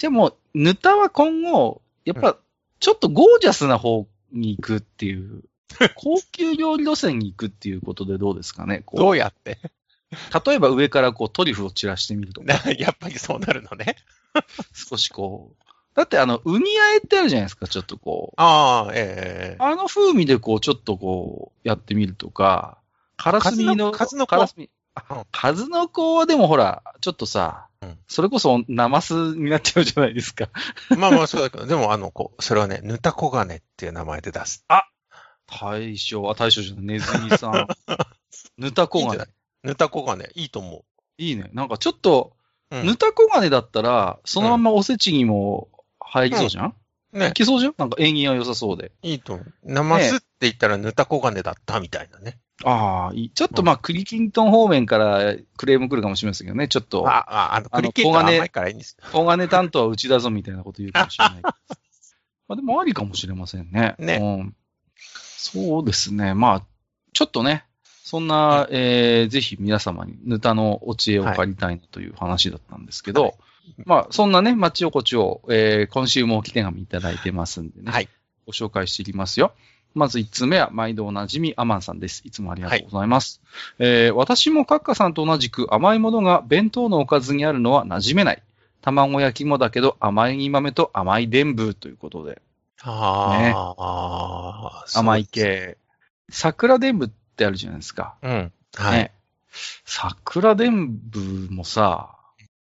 [0.00, 2.36] でも、ヌタは今後、やっぱ、
[2.78, 5.42] ちょっとゴージャスな方に行くっていう、
[5.96, 8.84] 高級料理路線に行くっていうことでどうですかね。
[8.94, 9.58] どうやって？
[10.46, 13.96] 例えば上からこうトリュフを散らしてみるとか、な やっぱりそうなるのね。
[14.72, 15.64] 少しこう。
[15.94, 18.34] だってあの、ウニあえってあるじゃないですか、ちょっとこう。
[18.40, 22.78] ああ、ええあの風味でこう、ちょっとこう、やってみるとか、
[23.16, 24.30] カラスミの、数の子？
[24.30, 24.64] カラスミ。
[24.64, 30.48] うんあ、数の子はでもほら、ちょっとさ、うんそれこそナマスになっちゃうじゃないですか。
[30.96, 34.64] まあまあそうだけど、でもあの、こう、それはね、ヌタコガネっていう名前で出す。
[35.46, 37.68] 大将、あ、大将じゃない、ネズミさん。
[38.58, 39.24] ヌタコガネ
[39.68, 40.30] いいんじゃない。
[40.34, 40.84] いいと思
[41.18, 41.50] いいね。
[41.52, 42.32] なんかちょっと、
[42.70, 42.76] う。
[42.76, 45.68] うんヌタコガネだったら、そのままおせちにも
[46.00, 46.74] 入りそうじゃん、
[47.12, 47.74] ねい、けそうじゃん？
[47.78, 48.92] なんか縁起は良さそうで。
[49.02, 49.52] いいと思う。
[49.64, 52.38] ナマスって言ったらヌタコガネだったみたいなね。
[52.64, 53.30] ああ、いい。
[53.30, 56.68] ちょっとまあ、クリキントン方面からクレーム来るかもしれませんけどね。
[56.68, 59.08] ちょっと、あ、あ、あの、あのクリケットは甘いからいいんですよ。
[59.12, 61.40] 小金担当はうちだぞみたいなこと言うかもしれない。
[61.42, 61.52] ま
[62.50, 63.94] あでもありかもしれませんね。
[63.98, 64.56] ねうん。
[64.96, 66.34] そうですね。
[66.34, 66.66] まあ、
[67.12, 67.64] ちょっとね、
[68.08, 73.34] そんな、えー、ぜひ皆様にヌタのお知恵を借りたいなという話だったんですけど、はい
[73.84, 78.08] まあ、そんなね、町横丁を、えー、今週も置き手紙いただいてますんでね、はい。
[78.46, 79.52] ご紹介していきますよ。
[79.92, 82.22] まず1つ目は、毎度おなじみ、アマンさんです。
[82.24, 83.42] いつもありがとうございます。
[83.78, 88.42] えー私もカッカさんと同じく甘いものが弁当のおかずにあるのは馴染めない。
[88.80, 92.40] 卵焼きもだけど甘い豆と甘い伝部ということで、
[92.80, 95.26] ああ、そう甘い。
[95.26, 95.76] 系。
[96.30, 97.08] 桜伝部っ
[97.38, 98.16] てあるじゃないですか。
[98.22, 98.52] うん。
[98.76, 98.98] はい。
[98.98, 99.12] ね。
[99.84, 101.20] 桜伝部
[101.50, 102.14] もさ、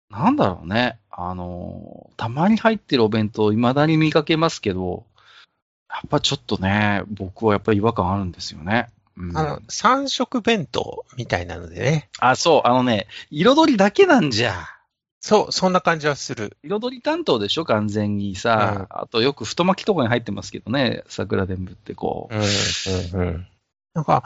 [0.09, 0.99] なんだろうね。
[1.09, 5.05] あの、たまに入ってるお弁当、未だに見かけますけど、
[5.89, 8.89] やっぱちょっとね、僕はやっぱり違和感あるんですよね。
[9.17, 12.09] うん、あの、三色弁当みたいなのでね。
[12.19, 14.67] あ、そう、あのね、彩りだけなんじゃ。
[15.21, 16.57] そう、そんな感じはする。
[16.63, 18.87] 彩り担当でしょ、完全にさ。
[18.89, 22.35] あとよく太巻きとかに入ってますけどね、桜伝部ってこう。
[22.35, 23.47] うん、うん、うん。
[23.95, 24.23] なんか、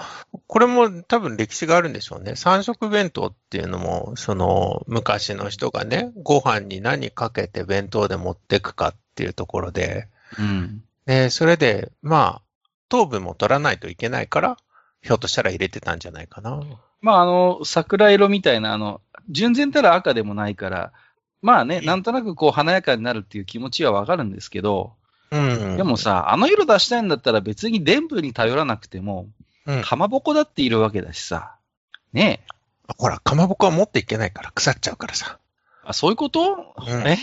[0.47, 2.35] これも多分歴史があるんでしょうね。
[2.35, 10.07] 三色弁当っていうのも、その、昔の人がね、ご飯に何かけて弁当で持ってくかっていうところで、
[10.39, 10.83] うん。
[11.05, 12.41] で、それで、まあ、
[12.89, 14.57] 糖分も取らないといけないから、
[15.03, 16.59] ひょっとしたら入れてたんじゃないかな。
[17.01, 20.91] まあ、あの、桜色みたいな、あの、純然たら赤でもないから、
[21.43, 24.93] まあね、なんとなくこう華やかになるっていう気持ちはわかるんですけど、
[25.31, 25.77] うん。
[25.77, 29.27] でもさ、あの色出したいんだったら別に伝部に頼らなくても、
[29.65, 31.55] うん、かまぼこだっているわけだしさ。
[32.13, 32.93] ねえ。
[32.97, 35.37] ほら、かまぼこは持っていけないから腐っちゃうからさ。
[35.83, 37.17] あ、そういうこと、うんえ？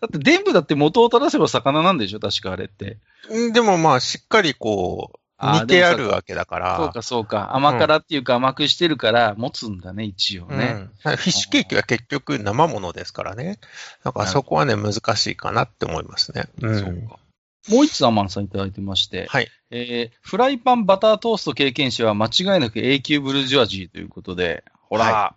[0.00, 2.20] だって伝部だって元を正せば魚なんでしょ？
[2.20, 2.98] 確かあれって。
[3.28, 6.76] うんでもまあ、しっかりこう、あ煮てあるわけだから。
[6.76, 7.56] そうかそうか。
[7.56, 10.56] 甘辛っていうか甘くしてるから持つんだね、一応ね。
[10.56, 10.90] うん。
[11.02, 13.58] フィッシュケーキは結局生ものですからね。
[14.04, 16.44] だからそこはね、難しいかなって思いますね。
[16.60, 16.78] うん。
[16.78, 17.19] そうか。
[17.68, 19.48] もう一つアマンさんいただいてまして、はい。
[19.70, 25.34] えーフライパンバタートースト経験者は間違いなく A 級ブルジョワジーということで、ほら、は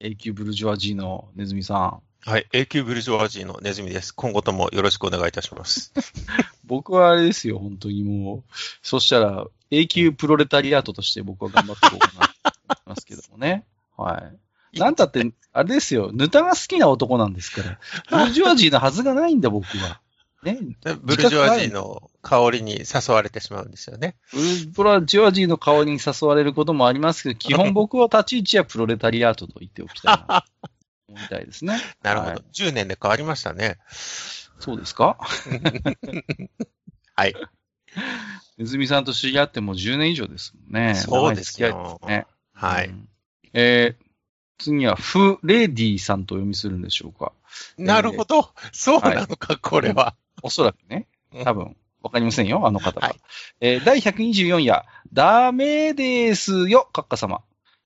[0.00, 2.00] A 級ブルジョワジーのネズミさん。
[2.26, 2.46] はい。
[2.52, 4.14] 永久ブルジョワジーのネズミです。
[4.14, 5.92] 今後ともよろしくお願いいたします。
[6.64, 8.42] 僕はあれですよ、本当にもう。
[8.82, 13.66] そしたら、A 級プロレタリアートとして僕は頑張っていこうかなと思いますけどもね。
[13.98, 14.32] は
[14.72, 14.78] い。
[14.78, 17.78] なんたって、あれですよ、ヌタが好きな男なんですから。
[18.08, 20.00] ブルジョワジーのはずがないんだ、僕は。
[20.44, 20.58] ね。
[20.82, 24.16] でブルジョワジーの香りに誘われてしまうんですよね。
[24.74, 31.78] ブルジョワジーの顔に誘われることもありますけど、基本僕は立ち位置はプロレタリアートと言っておきたいなと思いたいですね。
[32.02, 32.32] なるほど。
[32.32, 33.78] はい10年で変わりましたね。
[34.60, 35.18] そうですか？
[37.14, 37.34] はい。
[38.56, 40.94] ネズミさんと知り合ってもう10年以上ですもんね。
[40.94, 42.26] そうですよ長い付き合いですね。
[42.52, 42.88] はい。
[42.88, 43.08] うん
[43.52, 44.04] えー
[44.56, 47.32] 次は、フレディさんとお読みするんでしょうか？
[47.76, 48.50] なるほど。
[48.72, 50.14] そうなのか、これは。
[50.44, 51.08] おそらくね。
[51.42, 53.08] 多分、わかりませんよ、あの方は。
[53.08, 53.16] はい
[53.60, 57.40] えー第124夜、ダメですよ、閣下様。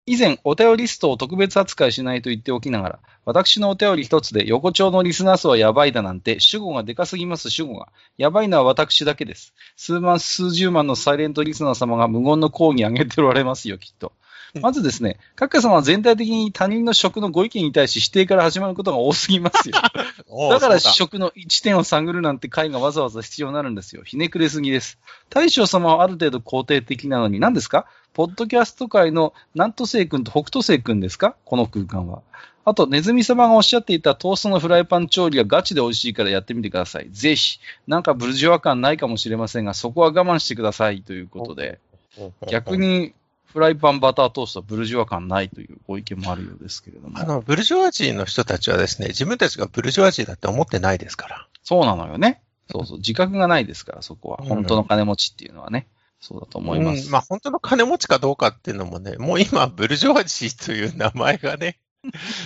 [0.06, 7.92] 以前、お便りリストを特別扱いしないと言っておきながら、私のお便り一つで横丁のリスナー数はやばいだなんて、主語がでかすぎます、主語が。
[8.16, 9.54] やばいのは私だけです。
[9.76, 14.12] 数万、数十万のサイレントリスナー様が無言の抗議上げておられますよ、きっと。
[14.61, 19.74] まずですね、閣下様は全体的に他人の職のご意見に対し否定から始まることが多すぎますよ。
[20.50, 24.02] だから食の一点を探るなんて回がわざわざ必要になるんですよ。
[24.04, 24.98] ひねくれすぎです。
[25.30, 27.87] 大将様はある程度肯定的なのに何ですか？
[28.14, 31.37] ポッドキャスト界の南都星君と北斗星君ですか？
[31.44, 32.22] この空間は。
[32.64, 37.08] あと、ネズミ様がおっしゃっていたトーストのフライパン調理がガチで美味しいからやってみてください。
[37.11, 37.61] ぜひ。
[37.87, 41.78] なんかブルジョワ感ないかもしれませんが、そこは我慢してくださいということで、
[42.50, 42.76] 逆。
[42.76, 43.14] に
[43.52, 47.18] フライパンバタートーストはブルジョワ感ないというご意見もあるようですけれども。
[47.18, 51.48] あの、ブルジョワジーの人たちはですね、自分たちがブルジョワジーだって思ってないですから。
[51.62, 52.42] そうなのよね。
[52.70, 52.98] そうそう。
[52.98, 54.38] 自覚がないですから、そこは。
[54.42, 55.88] うん本当の金持ちっていうのはね。
[56.20, 57.06] そうだと思います。
[57.06, 61.78] うんまあ本当の金持ちかどうかっていうのもね、もう今、ブルジョワジーという名前がね、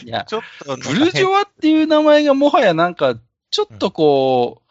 [0.04, 3.16] いや、ちょっとブルジョワっていう名前がもはやなんか、
[3.50, 4.61] ちょっとこう、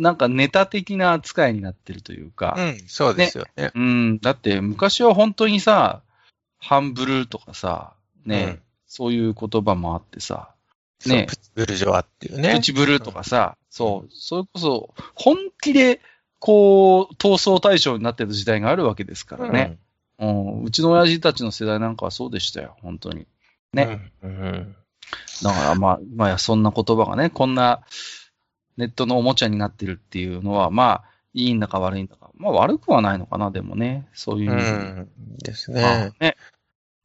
[0.00, 2.56] なんかネタ的な扱いになってるというか。
[2.58, 3.70] うん、そうですよね。
[3.74, 4.18] うん。
[4.18, 6.02] だって昔は本当にさ、
[6.58, 8.60] ハンブルとかさ、ね、うん
[8.92, 10.50] そういう言葉もあってさ、
[11.06, 12.54] ねプチブルジョワっていうね。
[12.56, 16.00] プチブルーとかさ、そう、それこそ、本気で、
[16.40, 19.78] こう、闘争対象になってる時代があるわけですからね。
[20.18, 23.20] うん、うちの親父たちの世代なんかはそうでしたよ、本当に。
[23.20, 23.26] うん。
[23.74, 24.30] ねうん。
[24.30, 24.76] うん
[25.42, 27.80] だからまあ、まあ、そんな言葉がね、こんな
[28.80, 32.30] ネットのおもちゃになってるっていうのは、まあ、いいんだか悪いんだか。
[32.36, 34.08] まあ、悪くはないのかな、でもね。
[34.14, 34.70] そういうう意味で。
[34.72, 35.08] ん。
[35.44, 36.24] ですまねあ。
[36.24, 36.36] ね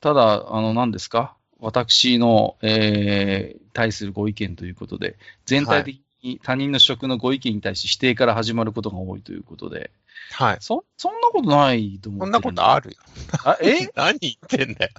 [0.02, 1.36] ただ、あの、何ですか？
[1.60, 9.92] 私の、えー、対するご意見ということで、全体的に他人の職のご意見に対し否定から始まることが多いということで、
[10.32, 10.58] はい。
[10.60, 12.98] そ、そんなことないと思ってこんなことあるよ。
[13.46, 13.88] あ、え？
[13.96, 14.92] 何言ってんだよ。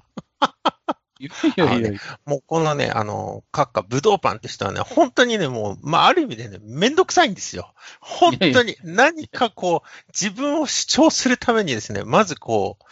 [1.19, 2.01] いやいやいや。
[2.25, 7.73] もうこのね、あの、閣下、武道パンって人はね、本当にね、もう、まあ、ある意味でね、めんどくさいんですよ。
[8.01, 12.85] 本当に、何かこう、自分を主張するためにですね、まずこう、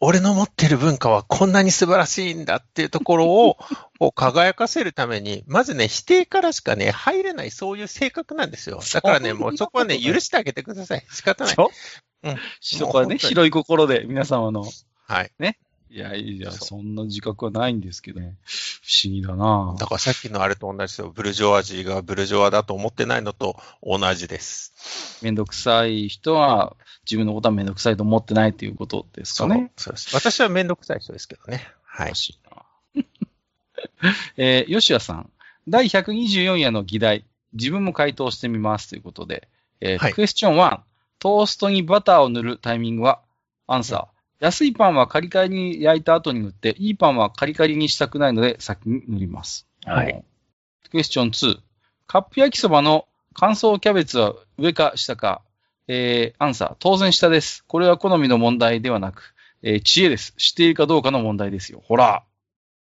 [0.00, 3.56] 俺の持ってる文化はこんなに素晴らしいんだっていうところを、
[3.98, 8.80] こう輝かせるために、まずね、否定からしかね、入れない、そういう性格なんですよ。
[8.92, 11.06] だからね、もうそこはね、許してあげてください。
[11.10, 11.54] 仕方ない。
[11.54, 11.70] そ
[12.24, 12.36] ううん。
[12.60, 14.66] そこはね、広い心で皆様の
[15.08, 15.32] はい。
[15.40, 15.44] い
[15.96, 18.34] いや、いや、そんな自覚はないんですけど、不思
[19.04, 21.10] 議だなだからさっきのあれと同じですよ。
[21.10, 25.24] ブルジョワジーがブルジョワだと思ってないのと同じです。
[25.24, 29.72] めんどくさい人は自分のことはめんどくさいと思ってないということですかね。
[29.78, 30.14] そうです。
[30.14, 31.66] 私はめんどくさい人ですけどね。
[31.82, 32.12] はい。
[34.36, 35.30] えー、吉谷さん。
[35.66, 37.24] 第124夜の議題。
[37.54, 39.48] 自分も回答してみますということで。
[39.80, 40.80] えーはい、クエスチョン1。
[41.20, 43.22] トーストにバターを塗るタイミングは？
[43.66, 44.15] アンサー。
[44.40, 49.66] 安いパンはカリカリに焼いた後に塗って、いいパンはカリカリにしたくないので先に塗ります。
[49.84, 50.24] はい。
[50.90, 51.58] クエスチョン2。
[52.06, 55.42] カップ焼きそばの乾燥キャベツは上か下か
[55.88, 56.76] えー、アンサー。
[56.80, 57.64] 当然下です。
[57.66, 60.34] これは好みの問題ではなく、えー、知恵です。
[60.36, 61.80] 知っているかどうかの問題ですよ。
[61.84, 62.24] ほら。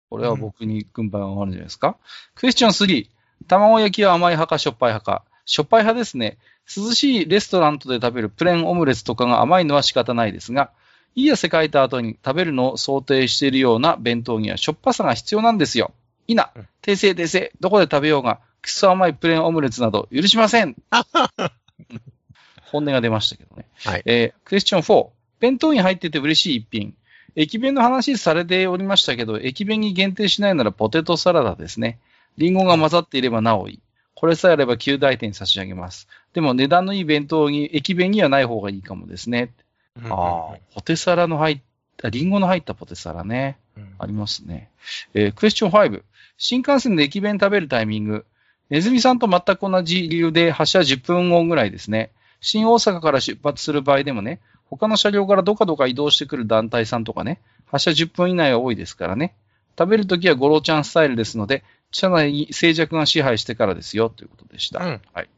[0.09, 1.95] これは僕に軍配が上がるんじゃないですか、うん、
[2.35, 3.09] クエスチョン3。
[3.49, 5.25] 卵焼きは甘い派かしょっぱい派か。
[5.47, 6.39] しょっぱい派ですね。
[6.77, 10.71] 涼しいレストランで食べるプレーンオムレツとかが甘いのは仕方ないですが、
[11.15, 15.93] いい汗かいた後に食べるのを想定しているような弁当にはしょっぱさが必要なんですよ。
[16.27, 16.51] いな、
[16.83, 20.77] 訂正訂正、どこで食べようが、くそ甘いプレーンオムレツなど許しません。
[22.71, 23.67] 本音が出ましたけどね。
[23.85, 24.03] はい。
[24.07, 25.09] えー、クエスチョン4。
[25.41, 26.95] 弁当に入ってて嬉しい一品。
[27.35, 31.99] 駅弁の話されておりましたけど、駅弁に限定しないならポテトサラダですね。
[32.39, 33.81] リンゴが混ざっていればなおいい。
[34.15, 36.09] これさえあれば9大点差し上げます。
[36.33, 39.53] でも値段のいい弁当に、駅弁にはない方がいいかもですね。
[40.01, 41.61] ああ、ポテサラの入っ
[41.97, 43.59] た、リンゴの入ったポテサラね。
[43.77, 44.71] うん、ありますね。
[45.15, 46.03] えー、クエスチョン5。
[46.37, 48.27] 新幹線で駅弁食べるタイミング。
[48.71, 52.11] ネズミさんと全く同じ理由で発車10分後ぐらいですね。
[52.41, 59.35] 新大阪から出発する場合でもね、他の車両からどかどか移動してくる団体さんとかね、発車10分以内は多いですからね。
[59.79, 64.85] 食べるときはゴロちゃんスタイルですので、車内に静寂が支配してからですよ、ということでした。
[64.85, 65.29] うん、はい。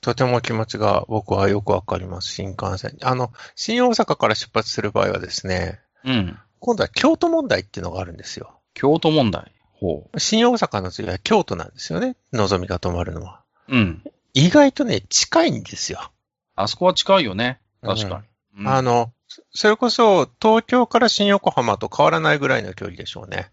[0.00, 2.96] とても気持ちが僕はよくわかります、新幹線。
[3.02, 6.38] あの、新大阪から出発する場合はですね、うん。
[6.60, 8.60] 今度は京都問題っていうのがあるんですよ。
[8.74, 9.52] 京都問題？
[9.72, 10.20] ほう。
[10.20, 12.16] 新大阪の次は京都なんですよね。
[12.32, 13.42] のぞみが止まるのは。
[13.68, 14.02] うん。
[14.32, 16.10] 意外とね、近いんですよ。
[16.54, 17.60] あそこは近いよね。
[17.82, 18.22] 確か
[18.56, 18.62] に。
[18.62, 19.12] うん、あの、
[19.52, 23.50] それこそ東京から新横浜と変わらないぐらいの距離でしょうね。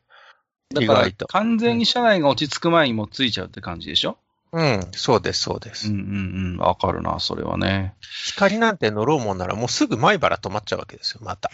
[0.79, 1.27] 意外と。
[1.27, 4.17] 完全に車内が落ち着く前にもう着いちゃうって感じでしょ？
[4.53, 5.89] うん、そうです、そうです。
[5.89, 7.95] うんうんうん、わかるな、それはね。
[8.27, 11.49] 光なんて乗ろうもんなら、もうすぐ前原止まっちゃうわけですよ、また。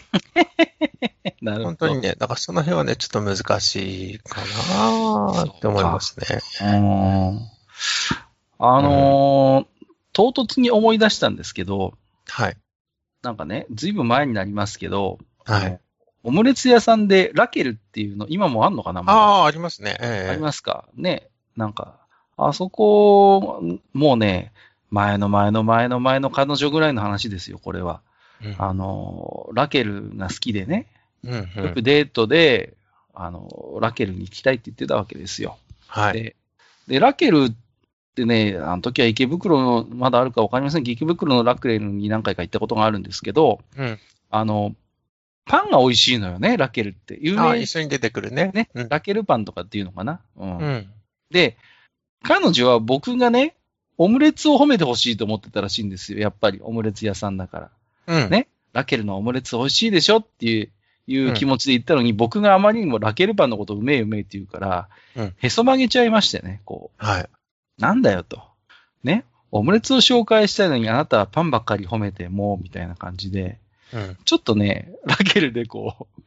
[1.40, 1.64] なるほど。
[1.64, 6.26] 本当にね、だからその辺はね、ちょっと難しいかなって思いますね。
[6.60, 7.40] うん。
[8.58, 9.66] あのー、
[10.12, 11.94] 唐突に思い出したんですけど、
[12.28, 12.56] はい。
[13.22, 15.80] なんかね、ずいぶん前になりますけど、はい。
[16.22, 19.96] オムレツ屋さんでラケルっていうの、今もあんのかなああ、ありますね。
[20.00, 20.86] えー、ありますか？
[20.94, 21.28] ね。
[21.56, 21.99] なんか、
[22.48, 24.52] あそこ、もうね、
[24.90, 28.00] 前の前の前の前の彼女ぐらいの話ですよ、これは。
[28.44, 30.86] うん、あの、ラケルが好きでね、
[31.24, 32.74] うんうん、よくデートで、
[33.14, 35.58] あの、ラケルに行きたいって言ってたわけですよ。
[35.86, 36.14] はい。
[36.14, 36.36] で、
[36.88, 37.54] でラケルっ
[38.14, 43.98] てね、あの時は池袋の、まだあるかわかりません池袋のラケルに何回か行ったことがあるんですけど、うん、
[44.30, 44.74] あの、
[45.44, 47.18] パンが美味しいのよね、ラケルって。
[47.20, 47.42] 有名。
[47.42, 48.50] あ、一緒に出てくるね。
[48.54, 50.20] ね、うん、ラケルパンとかっていうのかな。
[50.36, 50.58] うん。
[50.58, 50.90] うん、
[51.30, 51.56] で、
[52.22, 53.56] 彼女は僕がね、
[53.98, 56.20] オムレツを褒めてほしいと思ってたらしいんですよ。
[56.20, 57.70] やっぱり、オムレツ屋さんだか
[58.06, 58.22] ら。
[58.24, 58.30] うん。
[58.30, 58.48] ね。
[58.72, 60.70] ラケルのオムレツ美味しいでしょっていう、
[61.06, 67.04] いう気持ちで言ったのに、うん、僕があまりにもラケルパンのことうめえうめえって言うから、うん、へそ曲げちゃいましてね、こう。
[67.04, 67.28] はい。
[67.78, 68.42] なんだよと。
[69.02, 69.24] ね。
[69.50, 73.58] オムレツを紹介したいのにあなたはパンばっかり褒めても、みたいな感じで、
[73.92, 76.24] うん、ちょっとね、ラケルでこう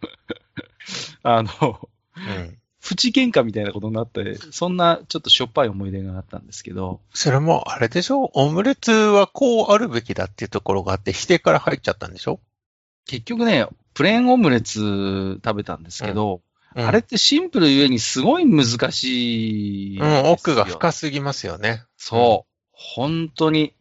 [1.24, 7.00] あの、うん、プチ喧嘩みたいなことになって、そんなちょっとしょっぱい思い出があったんですけど。
[7.14, 8.30] それも、あれでしょ？
[8.34, 12.40] オムレツはこうあるべきだっていうところがあって、否定から入っちゃったんでしょ？
[13.06, 16.42] 結局ね、プレーンオムレツ食べたんですけど、
[16.76, 20.00] うんうん、あれってシンプルゆえにすごい難しい。
[20.02, 21.84] うん、奥が深すぎますよね。
[21.98, 22.52] そう。
[22.72, 23.74] 本当に。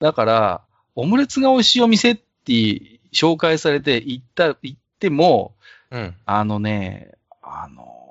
[0.00, 0.62] だから、
[0.96, 2.52] オムレツが美味しいお店って
[3.12, 5.54] 紹介されて行った、行っても、
[5.90, 8.09] うん、あのね、あの、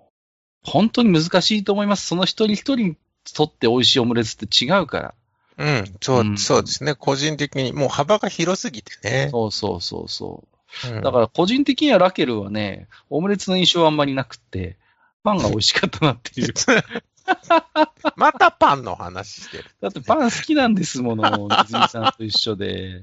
[0.63, 2.08] 本当に難しいと思います。
[2.08, 2.98] その一人一人に
[3.34, 5.13] とって美味しいオムレツって違うから。
[5.58, 6.95] うん、そう、うん、そうですね。
[6.95, 9.28] 個人的に、もう幅が広すぎてね。
[9.30, 10.43] そうそうそうそ
[10.88, 10.88] う。
[10.95, 14.78] うん、だから個人的にはラケルはね、オムレツの印象はあんまりなくて、
[15.24, 16.54] パンが美味しかったなっていう。
[18.15, 19.65] またパンの話してる。
[19.82, 23.02] だってパン好きなんですもの、ネズミさんと一緒で。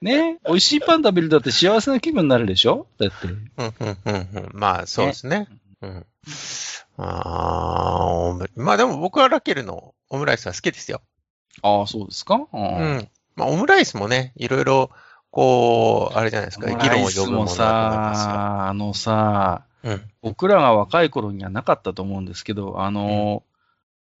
[0.00, 0.38] ね？
[0.46, 2.86] 美味しいパン食べるだって幸せな気分になるでしょ？
[2.98, 3.26] だって。
[3.26, 4.50] うんうんうんうん。
[4.54, 5.40] まあそうですね。
[5.40, 5.48] ね
[5.82, 6.06] うん。
[6.98, 11.00] ああ、まあでも僕はラケルのオムライスは好きですよ。
[11.62, 12.46] ああ、そうですか？
[12.52, 13.08] うん。
[13.36, 14.90] まあオムライスもね、いろいろ、
[15.30, 18.30] こう、あれじゃないですか、議論を呼ぶものだと思いますよ。
[18.32, 20.02] あのさ、うん。
[20.22, 23.47] 僕らが若い頃にはなかったと思うんですけど、あのー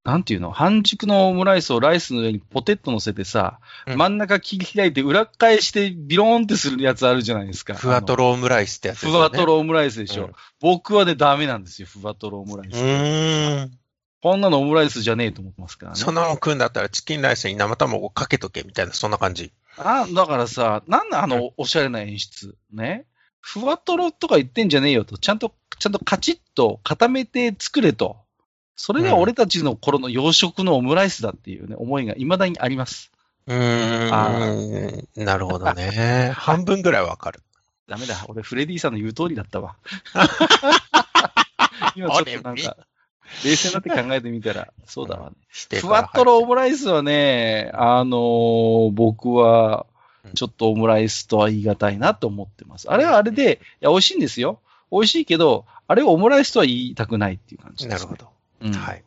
[0.08, 0.50] なんていうの？
[0.52, 7.74] 半熟のオムライスをライスの上にポテット乗せてさ、うん真ん中切り開いて裏返してビローンってするやつあるじゃないですか。
[7.74, 9.20] ふわとろオムライスってやつですふよね。
[9.24, 10.24] わとろオムライスでしょ。
[10.24, 12.76] うん僕はね、ダメなんですよ、ふわとろオムライうス。
[12.82, 13.78] ーん。
[14.22, 15.98] こんなのオムライスじゃねえと思ってますからね。
[15.98, 19.52] そんなの食うんだったらチキンライスに生卵かけとけみたいな、そんな感じ。
[19.76, 22.56] あ、だからさ、なんだあの、おしゃれな演出。
[22.72, 23.04] ね？
[23.40, 25.18] ふわとろとか言ってんじゃねえよと。
[25.18, 28.16] ちゃんと、ちゃんとカチッと固めて作れと。
[28.78, 33.10] それが俺たちの頃の洋食のオムライスだっていうね、思いが未だにあります。
[33.48, 33.56] うー
[35.20, 35.24] ん。
[35.24, 36.30] なるほどね。
[36.38, 37.42] 半分ぐらいわかる。
[37.88, 38.24] ダメだ。
[38.28, 39.74] 俺、フレディさんの言う通りだったわ。
[41.96, 42.76] 今ちょっとなんか、
[43.44, 45.36] 冷静になって考えてみたら、そうだわね。
[45.80, 49.86] ふわとろオムライスはね、あのー僕は、
[50.36, 52.88] ちょっとオムライスとは言い難いなと思ってます。
[52.88, 54.60] あれはあれで、いや、美味しいんですよ。
[54.92, 58.16] 美味しいけど、あれをオムライスとは言いたくないっていう感じです、なるほ。
[58.16, 58.37] ど。
[58.60, 58.72] うん、。
[58.72, 59.02] はいい。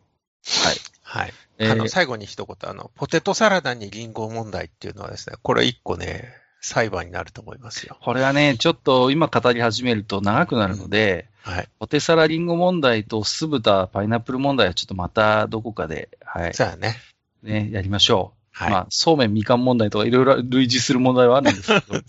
[0.45, 0.75] はい。
[1.03, 1.33] はい。
[1.57, 7.97] えーあの、最後に一言、あの、ポテトサラダにリンゴ問題っていうのはですね、これ一個ね、裁判になると思いますよ。
[8.01, 11.69] これはね、ちょっと今語り始めると長くなるので、はい。
[11.79, 16.97] ポテサラリンゴ問題と酢豚パイナップル問題はちょっとまたどこかで、はい、そうやね。
[17.41, 18.41] ね、やりましょう。
[18.51, 18.71] はい。
[18.71, 22.01] まあ、そうめんみかん問題とかいろいろ類似する問題はあるんですけど。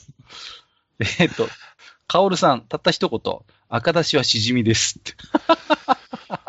[1.19, 1.49] えっと、
[2.07, 5.15] カオルさん、たった一言、赤だしはしじみですって。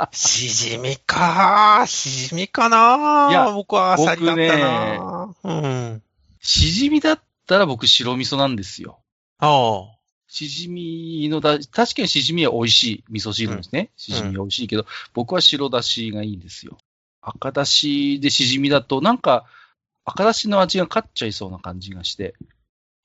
[0.13, 6.04] しじみかしじみかないや僕はアサリだったなうん。
[6.42, 9.00] しじみだったら僕白味噌なんですよ。
[9.39, 10.04] ああ。
[10.28, 13.92] しじみのだ、確かにしじみは美味しい味噌汁ですね。
[13.96, 16.78] しじみは美味しいけど、僕は白だしがいいんですよ。
[17.22, 19.46] 赤だしでしじみだと、なんか、
[20.06, 22.34] 赤だしの味が勝っちゃいそうな感じがして、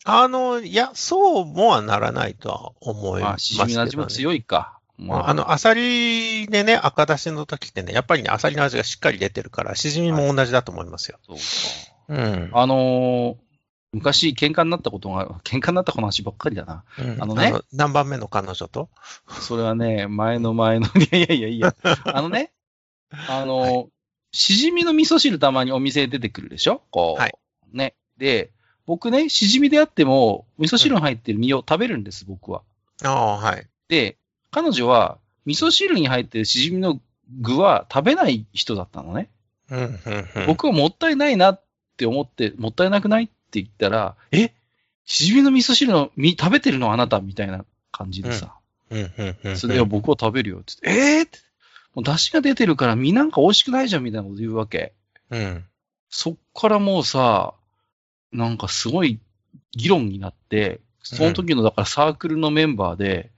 [0.04, 3.56] あの、いや、そうもはならないとは思いますね。
[3.56, 4.77] しじみの味も強いか。
[4.98, 11.18] まあ、あの、アサリでね、赤だしの時ってね、やっぱりね、アサリの味がしっかり出てるから、しじみも同じだと思いますよ。
[11.26, 11.42] そうか。
[12.08, 12.50] うん。
[12.52, 13.37] あのー
[13.94, 16.84] 昔喧嘩になったことが、喧嘩になった話ばっかりだな。
[16.98, 18.90] うんあのね何番目の彼女と？
[19.40, 22.52] それはね、前の前の、い やいやいやいや、あのね、
[23.28, 23.87] あのー
[24.30, 26.82] しじみの味噌汁たまにお店で出てくるでしょ？
[26.90, 27.20] こう。
[27.20, 27.34] はい
[27.72, 27.94] ね。
[28.18, 28.50] で、
[28.84, 32.61] 僕ね、しじみであっても、味噌汁に入ってる身を食べるんです、僕は。
[33.02, 33.66] ああ、はい。
[33.88, 34.18] で、
[34.50, 37.00] 彼女は、味噌汁に入ってるしじみの
[37.40, 39.28] 具は食べない人だったのね。
[39.70, 40.46] うん、うん、うん。
[40.46, 41.62] 僕はもったいないなっ
[41.96, 44.52] て思って、もったいなくないって言ったら、え？
[45.04, 48.54] しじみの味噌汁の身食べてるのあなたみたいな感じでさ。
[48.90, 49.56] うん、うん、うん。
[49.56, 51.20] それで僕は食べるよって言って、え？
[51.22, 51.38] ーって。
[51.94, 54.92] もう出汁が出てるから身なんか美味しくないじゃんみたいなこと言うわけ。
[55.30, 55.64] うん。
[56.11, 57.54] そっからもうさ、
[58.32, 59.18] なんかすごい
[59.72, 63.30] 議論になって、その時のだからサークルのメンバーで、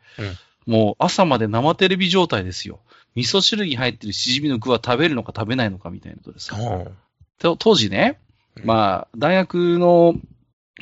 [0.70, 2.78] もう朝まで生テレビ状態ですよ。
[3.16, 6.56] 味噌汁に入ってるしじみの具は食べるのか食べないのかみたいなことでさ。
[6.56, 6.96] うん
[7.40, 8.20] と当時ね、
[8.62, 10.14] まあ、大学の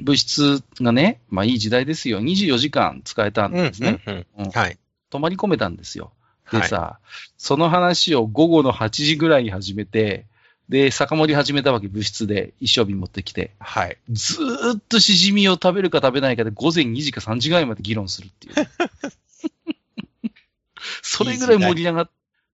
[0.03, 2.21] 物質がね、まあいい時代ですよ。
[2.21, 4.03] 24時間使えたんうん、ですね。
[4.07, 4.77] うんうんはい。
[5.09, 6.13] 泊まり込めたんですよ。
[6.53, 6.69] ではい。
[6.69, 6.99] さ、
[7.39, 10.27] その話を午後の8時ぐらいに始めて、
[10.69, 13.97] で、酒盛り始めたわけ、物質で一升瓶持ってきて、はい。
[14.11, 18.55] ずーっとしじみを食べるか食べないかで午前2時か3時ぐらいまで議論するっていう。
[21.11, 22.11] それぐらい盛り上がっ、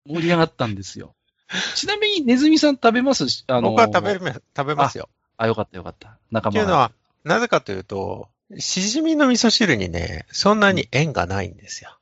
[0.06, 1.16] 盛り上がったんですよ。
[1.76, 3.26] ちなみに、ネズミさん食べます？
[3.48, 5.10] あの僕は食べ食べますよ。
[5.38, 6.18] あ、よかったよかった。
[6.32, 6.52] 仲間が。
[6.52, 6.92] っていうのは、
[7.24, 11.98] なぜかというと、しじみの味噌汁にね、そんなに縁がないんですよ。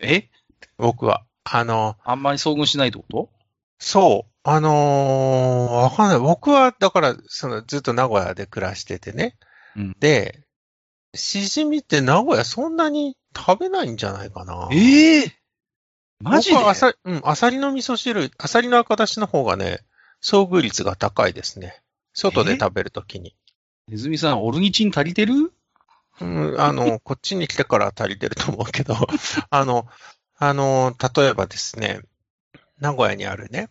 [0.00, 0.28] え？
[0.78, 1.24] 僕は。
[1.44, 3.30] あの、あんまり遭遇しないってこと？
[3.78, 4.30] そう。
[4.42, 6.18] あのーわかんない。
[6.18, 9.36] 僕は、だから、その、ずっと名古屋で暮らしててね。
[9.76, 10.42] うんで、
[11.14, 14.68] しじみって名古屋そんなに食べないんじゃないかな。
[14.72, 15.32] ええ
[16.20, 16.54] マジで？
[16.54, 19.80] 僕はあさ、うん、アサリの味噌汁、アサリの赤だしの方がね、
[20.22, 21.82] 遭遇率が高いですね。
[22.14, 23.34] 外で食べるときに。
[23.88, 25.52] ネズミさん、オルニチン足りてる？
[26.20, 28.96] うん、あの、 こっちに来てから足りてると思うけど、
[29.50, 29.86] あの、
[30.38, 32.00] あの、例えばですね、
[32.78, 33.68] 名古屋にあるね、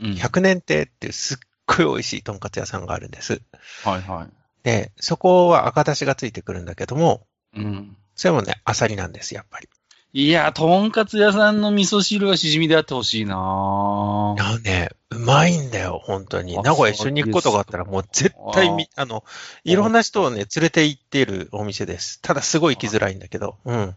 [0.00, 0.12] うん。
[0.12, 3.42] 100年亭っていうすっごい美味しいとんかつ屋さんがあるんです。
[3.84, 4.28] はいはい。
[4.62, 7.96] で、そこは赤だしがついてくるんだけども、うん。
[8.14, 9.68] それもね、アサリなんです、やっぱり。
[10.20, 16.58] いや、とんかつ屋さんの味噌汁はしじみであってほしいなぁあのね、うまいんだよ、本当に。
[16.58, 19.22] あ名古屋一緒に行くことがあったら、もう絶対み、あの、
[19.62, 22.20] いろんな人をね、連れて行っているお店です。
[22.20, 23.76] ただすごい行きづらいんだけど、うん。
[23.76, 23.96] うん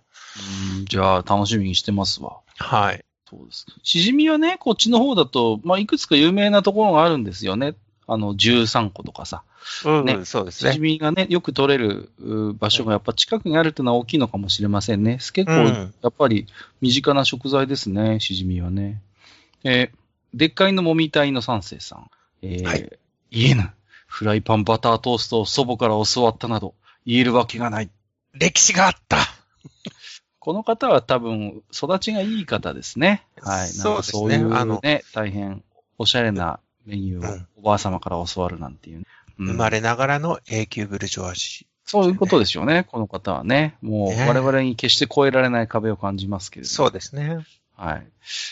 [0.86, 2.38] じゃあ、楽しみにしてますわ。
[2.60, 3.04] はい。
[3.28, 3.66] そうです。
[3.82, 7.74] しじみはね、こっちの方だと、まあ、いくつか有名なところがあるんですよね。
[8.08, 9.44] あの、13個とかさ。
[9.86, 10.80] うん、ねそうですしじね。
[10.80, 15.20] みがね、よく取れるう場所がやっぱ近くにあるっていうのは大きいのかもしれませんね。
[15.34, 16.48] 結構、うんやっぱり
[16.82, 19.02] 身近な食材ですね、しじみはね。
[19.64, 20.02] えー
[20.34, 22.10] でっかいのもみたいの三世さん。
[22.42, 22.90] えーはい
[23.32, 23.72] 言えぬ。
[24.08, 26.76] フライパンバタートーストを祖母から教わったなど、
[27.06, 27.90] 言えるわけがない。
[28.34, 29.18] 歴史があった。
[30.40, 33.26] この方は多分、育ちがいい方ですね。
[33.40, 33.60] はい。
[33.60, 35.64] なんかそういうそうですねね、大変
[35.98, 39.06] おしゃれなメニューをうんおばあ様から教わるなんていうね、
[39.40, 43.76] うん生まれながらの A 級ブルジョワジそういうことでしょうね、この方はね。
[43.82, 46.78] もうね我々に決して越えられない壁を感じますけれー。
[46.78, 46.90] ども。
[46.90, 47.46] そうですね。
[47.76, 48.08] はい。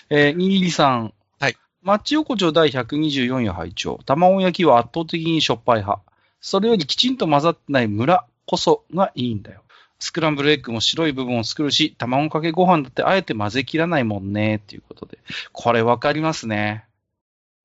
[0.09, 1.13] えー、にぎりさん。
[1.39, 1.55] はい。
[1.81, 6.03] マッチ横丁第124夜拝聴卵焼きは圧倒的にしょっぱい派。
[6.41, 9.61] それよりきちんと混ざってない村こそがいいんだよ。
[9.99, 15.19] スクランブルエッグも白い部分を作るし、卵かけご飯だってあえて混ぜ切らないもんね、っていうことで。
[15.51, 16.85] これわかりますね。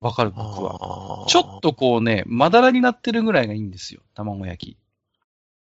[0.05, 0.73] わかる、僕は。
[0.73, 4.77] はちょっとこうね、まだらになってるぐらいがいいんですよ、卵焼き。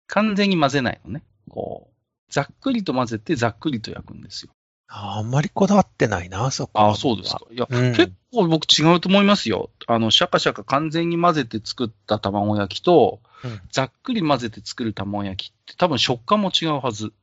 [0.07, 1.23] 完全に混ぜないのね。
[1.51, 4.51] こう、ざっくりと混ぜて、ざっくりと焼くんですよ。
[4.87, 6.71] あんまりこだわってないな、そこ。
[6.79, 7.41] ああ、そうですか。。
[7.51, 9.69] いや、うん結構僕違うと思いますよ。
[9.85, 17.13] あの、シャカシャカ完全に混ぜて作った卵焼きと、うんざっくり混ぜて作る卵焼きって多分食感も違うはず。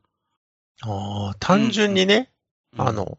[0.82, 2.30] ああ、単純にね、
[2.74, 3.18] うんあの、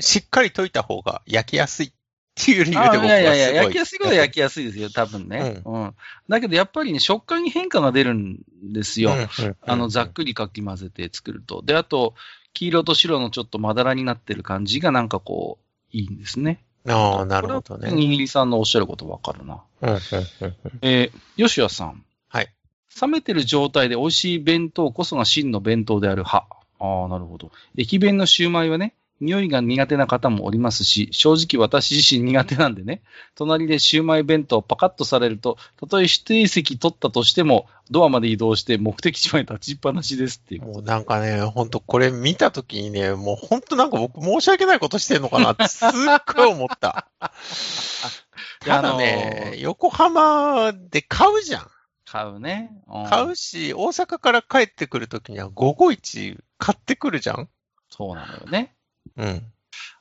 [0.00, 1.92] しっかり溶いた方が焼きやすいっ
[2.36, 3.08] ていう理由であ僕はすごい。
[3.08, 5.62] いやいやいや、焼きやすいことは焼きやすいですよ、多分ね。
[5.64, 5.94] うん。
[6.28, 9.12] だけどやっぱりね、食感に変化が出るんですよ。
[9.12, 11.62] うんうんあの、ざっくりかき混ぜて作ると。
[11.62, 12.14] で、あと、
[12.52, 16.62] 黄色と白のちょっとまだらになってる感じがなんかこう、いいんですね。
[16.88, 17.90] ああ、なるほどね。
[17.90, 19.62] にぎりさんのおっしゃることわかるな。
[19.82, 22.04] うんうんうんうんえー、吉谷さん。
[22.28, 22.52] はい。
[23.00, 26.46] 冷めてる状態で美味しい弁当こそが真の弁当である派。
[26.78, 27.50] ああ、なるほど。
[27.76, 33.02] 駅弁のシューマイはね、匂いが苦手な方もおりますし、正直私自身苦手なんでね、
[33.34, 40.62] 隣でシューマイ弁当パカッとされると、たとえ指定席取ったとしても、ドアまで移動して目的地まで立ちっぱなしですっていう。
[40.62, 45.90] もうなんかね、ほんとこれ見たときにね、もうほんとなんか僕申し訳ないことしてんのかなってすっ
[46.34, 47.08] ごい思った。
[48.60, 51.70] ただね、横浜で買うじゃん。
[52.04, 52.70] 買うね。
[52.88, 57.48] うん買うし、大阪から帰ってくるときには午後一買ってくるじゃん。
[57.88, 58.75] そうなのよね。
[59.16, 59.42] うん。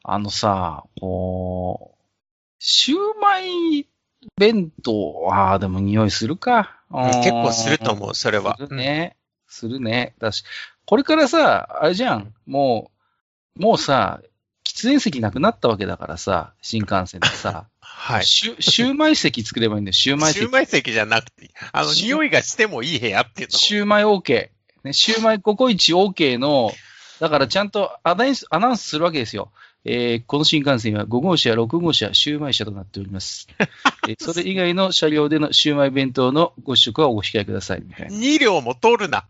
[0.04, 2.06] あのさ、こう、
[2.60, 3.88] シューマイ
[4.38, 6.82] 弁当、ああ、でも匂いするか。
[6.90, 8.56] 結構するとう思う、それは。
[8.58, 9.16] するね。
[9.48, 10.16] するね。
[10.20, 10.44] だし、
[10.86, 12.34] これからさ、あれじゃん。
[12.46, 12.92] も
[13.58, 14.22] う、もうさ、
[14.66, 18.26] 喫煙席なくなったわけだからさ、新幹線でさ、 はい。
[18.26, 20.52] シュシューマイ席作ればいいんだよ、シューマイ席シュー。
[20.52, 23.58] マイ席じゃなくて、あの、匂いがしてもいい部屋っていうの。
[23.58, 24.50] シューマイ OK。
[24.84, 26.72] ね、シューマイココイチ OK の、
[27.20, 29.52] だからちゃんとアナウンスアナウンスするわけですよ。
[29.86, 33.48] えーこの新幹線は5号車、6号車、シューマイ車となっております。
[34.08, 37.84] えー それ以外の車両でのシューマイ弁当のご試食はお控えください。
[37.86, 38.16] みたいな。
[38.16, 39.26] 2両も取るな。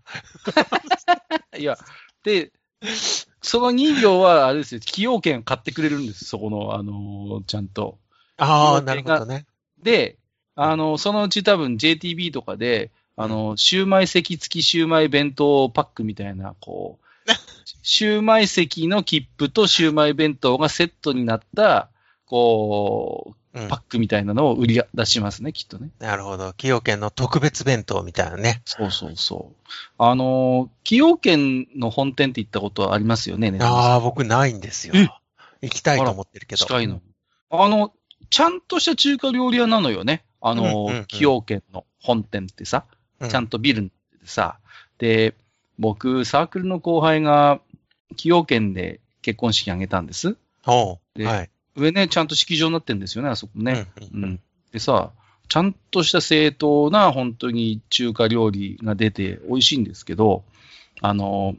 [1.57, 1.77] いや、
[2.23, 2.51] で、
[3.41, 7.97] その2両は、あれですよ、崎陽軒買ってくれるんです、そこの、あのーちゃんと。
[8.37, 9.45] ああ、なるほどね。
[9.81, 10.17] で、
[10.55, 17.04] あの、そのうち多分 JTB とかで、あの、シューマイ席付きシューマイ弁当パックみたいな、こう、
[17.83, 21.89] シューマイ席の切符とシューマイ弁当がセットになった、
[22.25, 25.89] こうパックみたいなのを売り出しますね、きっとね。
[25.99, 26.47] なるほど。
[26.47, 28.61] 崎陽軒の特別弁当みたいなね。
[28.65, 29.71] そうそうそう。
[29.97, 35.07] あの、崎陽軒の本店って行ったことはありますよね、ねああ、僕ないんですよえ？
[35.61, 36.65] 行きたいと思ってるけど。
[36.65, 37.01] 近いの。
[37.49, 37.93] あの、
[38.29, 40.25] ちゃんとした中華料理屋なのよね。
[40.41, 42.85] あの、うんうんうん崎陽軒の本店ってさ。
[43.21, 44.59] うちゃんとビルになっててさ、
[44.97, 45.33] で、
[45.79, 47.59] 僕、サークルの後輩が、
[48.11, 50.37] 崎陽軒で結婚式あげたんです。
[50.65, 51.49] おうではい。
[51.75, 53.87] 上ね、ちゃんと式場になってるんですよね、あそこね。
[54.13, 54.39] うんうん。
[54.71, 55.11] でさ、
[55.49, 60.43] ちゃんとした正当な本当に中華料理が出て美味しいんですけど、
[61.01, 61.55] あの、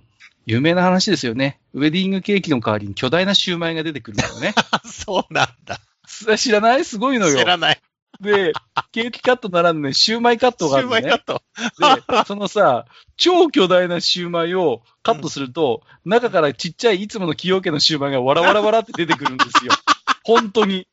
[0.47, 1.61] 有名な話ですよね。
[1.75, 4.55] ウェディングケーキの代わりに巨大なシューマイが出てくるんだよね。
[4.87, 5.81] そうなんだ。
[6.07, 6.85] す知らない？
[6.85, 7.45] すごいのよ知。
[7.45, 7.81] らない。
[8.21, 8.53] で、
[8.97, 11.35] ケーキカットならぬね、シューマイカットがあるのねシューマイカ。
[11.35, 12.23] ット。
[12.23, 12.87] で、そのさ、
[13.19, 19.73] 超巨大なシューマイをカットすると、中からちっちゃいいつもの崎陽軒のシューマイがわらわらわらって出てくるんですよ。
[20.25, 20.89] 本当に。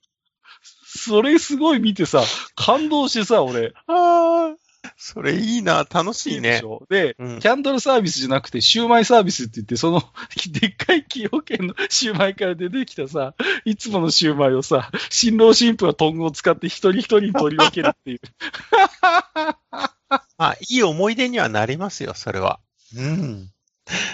[0.86, 2.22] それすごい見てさ、
[2.56, 3.72] 感動してさ、俺。
[3.88, 4.56] ああ、
[4.98, 10.04] それいいな、楽しいねでうんキャンドルサービスじゃなくて、シューマイサービスって言って、その、
[10.52, 18.20] でっかい崎陽軒の シューマイから出てきたさ、いつものシューマイをさ、新郎新婦はトングを使って一人一人取り分けるっていう。
[20.38, 22.60] あ、いい思い出にはなりますよ、それは。
[22.96, 23.52] うん。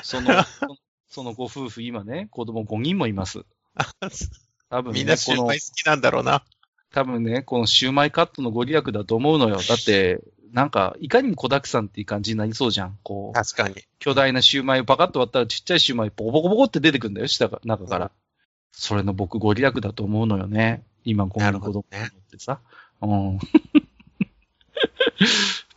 [0.03, 0.45] その、
[1.07, 3.39] そのご夫婦、今ね、子供5人もいます。
[4.69, 6.43] 多分ね、みんなシューマイ好きなんだろうな。
[6.91, 9.57] 多分ね、このシューマイカットのご利益だと思うのよ。
[9.57, 10.21] だって、
[10.51, 12.97] なんか、いかにも子沢山っていう感じになりそうじゃん。
[13.03, 13.75] こう、確かに。
[13.99, 18.05] 巨大なシューマイをパカッと割ったらちっちゃいシューマイボコボコボコって出てくるんだよ、下が、中から。
[18.05, 18.11] うん
[18.71, 20.83] それの僕ご利益だと思うのよね。
[21.03, 22.59] 今この子供ってさ。
[23.01, 23.39] うん。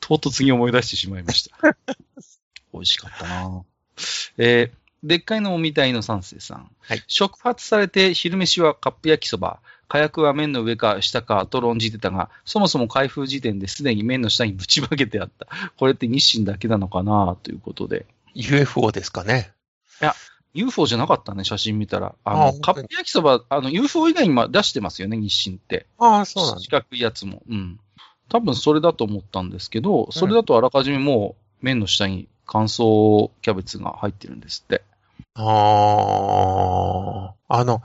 [0.00, 1.56] 唐突に思い出してしまいました。
[2.72, 3.64] 美味しかったな
[4.38, 6.70] えーでっかいのもみたいの三世さん。
[6.78, 9.58] はい触発されて昼飯はカップ焼きそば、
[9.92, 15.46] 火薬は麺の上か下かと論じてたが、そもそも開封時点ですでに麺の下にぶちまけてあった。
[15.76, 17.36] これって日清だけなのかな？
[17.42, 18.06] ということで。
[18.32, 19.52] UFO ですかね。
[20.54, 22.14] UFO じゃなかったね、写真見たら。
[22.24, 25.84] ああの、カ本当にップ焼きそば、あの、UFO 以外にも出してますよね、日清って。
[25.98, 26.70] ああ、そうなんだ四。
[26.70, 27.42] 角いやつも。
[27.46, 27.78] うん。
[28.30, 34.84] 多分それだと思ったんですけど、それだとあらかじめもう麺の下に乾燥キャベツが入ってるんですって。
[35.34, 37.82] ああ、あの、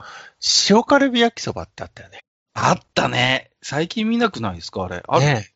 [0.70, 2.20] 塩カルビ焼きそばってあったよね。
[2.54, 3.50] あったね。
[3.62, 5.02] 最近見なくないですか、あれ。
[5.06, 5.48] あるね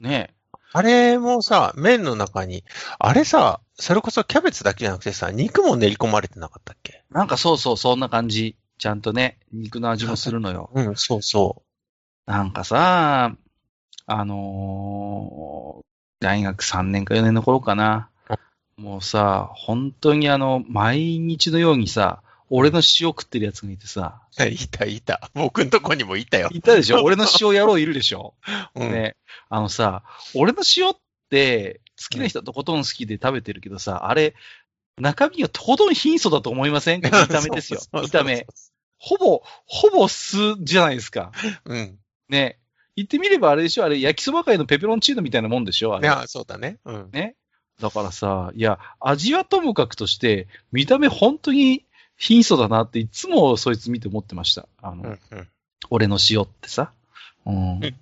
[0.00, 0.34] ね
[0.72, 2.64] あれもさ、麺の中に、
[2.98, 7.02] あれさ、それこそキャベツだけじゃなくてさ、肉も練り込まれてなかったっけ？
[7.10, 8.56] なんかそうそう、そんな感じ。
[8.78, 10.70] ちゃんとね、肉の味もするのよ。
[10.74, 11.62] うん、そうそ
[12.26, 13.34] なんかさ、
[14.06, 15.84] あのー
[16.22, 18.09] 大学3年か4年の頃かな。
[18.80, 24.42] もうさ、本当にあの、毎日のようにさ、俺の塩食ってるやつがいてさ、う。
[24.48, 25.30] いた、いた。
[25.34, 26.48] 僕んとこにもいたよ。
[26.50, 27.02] いたでしょ？
[27.04, 28.34] 俺の塩野郎いるでしょ、
[28.74, 28.90] うん。
[28.90, 29.16] ね。
[29.50, 30.02] あのさ、
[30.34, 30.96] 俺の塩っ
[31.28, 34.34] て、好きな人はとことん好きで食べてるけどさ、あれ、
[34.96, 37.02] 中身がとことん貧相だと思いません？
[37.04, 37.80] 見た目ですよ。
[37.92, 38.46] 見た目。。
[38.96, 41.32] ほぼ、ほぼ酢じゃないですか。
[41.66, 41.98] うん。
[42.30, 42.58] ね。
[42.96, 43.84] 言ってみればあれでしょ？
[43.84, 45.94] あれ、焼きそば界のペペロンチーノみたいなもんでしょ？
[45.94, 46.08] あれ。
[46.08, 46.78] いや、そうだね。
[46.86, 47.10] うん。
[47.12, 47.36] ね。
[47.80, 51.84] だからさ、いや、味はともかくとして、見た目本当に
[52.16, 54.68] 貧相だなっていつもそいつ見て思ってました。
[54.82, 55.48] あの、うん、うん。
[55.90, 56.92] 俺の塩ってさ。
[57.46, 57.54] うん。
[57.54, 57.96] うん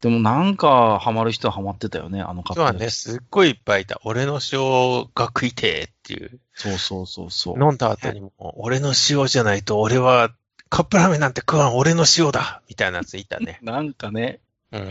[0.00, 4.02] でもなんか、ハマる人はハマってたよね、あのカップ今日はね、すっごいいっぱいいた。
[4.04, 6.40] 俺の塩が食いてーっていう。
[6.52, 7.58] そうそうそうそう。
[7.58, 10.34] 飲んだ後にも、俺の塩じゃないと俺は
[10.68, 13.60] カップラーメンなんて食わん、俺の塩だみたいなやついたね。
[13.64, 14.40] なんかね、
[14.72, 14.90] うん。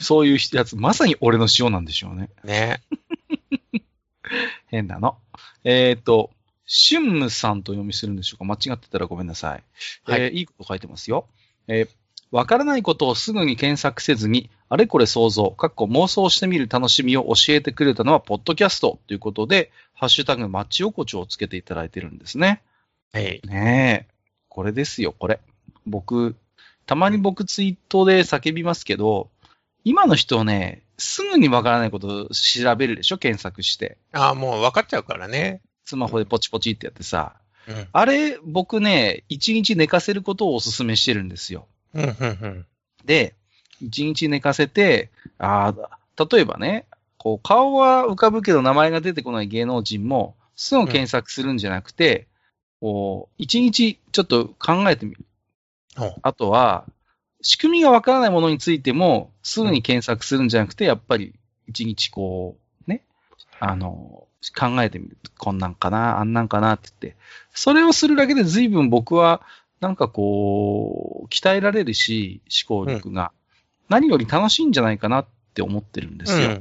[0.00, 2.30] そういうやつ、まさに俺の塩なんでしょうね。
[2.42, 2.82] ね。
[4.66, 5.16] 変なの。
[5.64, 6.30] えっ、と、
[6.66, 8.44] シュンムさんとお読みするんでしょうか？
[8.44, 9.64] 間違ってたらごめんなさい。
[10.04, 11.26] はいえーいいこと書いてますよ。
[11.68, 11.88] えー
[12.30, 22.62] わからないことをすぐに検索せずに、あれこれ想像、かっこ妄想してみる楽しみを教えてくれたのは、ポッドキャストということで、ハッシュタグマッチ横丁をつけていただいてるんですね。
[23.12, 23.40] はい。
[23.44, 24.14] ねえ。
[24.48, 25.40] これですよ、これ。
[25.86, 26.36] 僕、
[26.86, 29.28] たまに僕ツイートで叫びますけど、
[29.84, 33.18] 今の人ね、すぐにわからないことを調べるでしょ？
[33.18, 33.96] 検索して。
[34.12, 35.62] ああ、もう分かっちゃうからね。
[35.84, 37.34] スマホでポチポチってやってさ。
[37.66, 37.88] うん。
[37.92, 41.66] あれ、僕ね、一日寝かせることをお勧めしてるんですよ。
[41.94, 42.66] うん、うん、うん。
[43.04, 43.34] で、
[43.80, 45.98] 一日寝かせて、ああ、
[46.30, 52.26] 例えばね、こう、顔は浮かぶけど名前が出てこない芸能人も、すぐ検索するんじゃなくて、
[52.80, 55.24] こう、一日ちょっと考えてみる。
[56.22, 56.84] あとは、
[57.42, 61.34] 仕組みがわからないものについても、すぐに検索するんじゃなくて、やっぱり、
[61.66, 63.02] 一日こう、ね、
[63.58, 64.26] あの、
[64.56, 65.16] 考えてみる。
[65.38, 67.20] こんなんかな、あんなんかなって言って。
[67.52, 69.42] それをするだけで随分僕は、
[69.80, 73.32] なんかこう、鍛えられるし、思考力が。
[73.88, 76.60] 何より楽しいんじゃないかなって思ってるんですよ。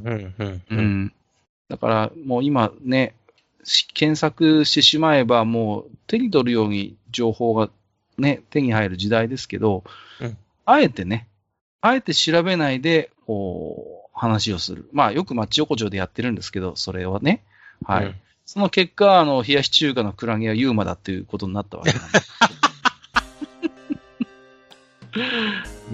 [1.69, 3.15] だから、もう今ね、
[3.63, 7.69] し検索してしまえば、もう手に取るように情報が
[8.17, 9.84] ね、手に入る時代ですけど、
[10.21, 10.38] うん
[10.70, 11.28] あえてね、
[11.82, 14.89] あえて調べないで、こう、話をする。
[14.91, 17.43] まあ、よくマッチ横丁でやってるんですけど、それはね。
[17.84, 18.05] はい。
[18.05, 18.15] うん
[18.51, 22.32] その結果、あの、冷やし中華のクラゲはユーマだっていうことになったわけなんです。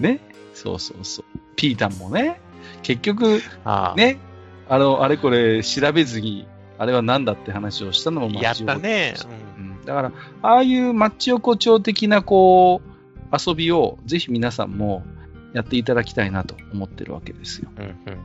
[0.00, 0.20] ね。
[0.54, 1.24] そうそうそう。
[1.54, 2.40] ピータンもね、
[2.82, 3.42] 結局。
[3.96, 4.18] ね、
[4.70, 6.48] あの、あれこれ調べずに、
[6.78, 9.14] あれは何だって話をしたのもマやッチ横丁ったね。
[9.58, 9.84] うん。
[9.84, 12.95] だから、ああいうマッチ横丁的な、こう、
[13.32, 15.04] 遊びを、ぜひ皆さんも
[15.52, 17.70] やっていただきたいなと思ってるわけですよ。
[17.76, 18.18] うん、うん。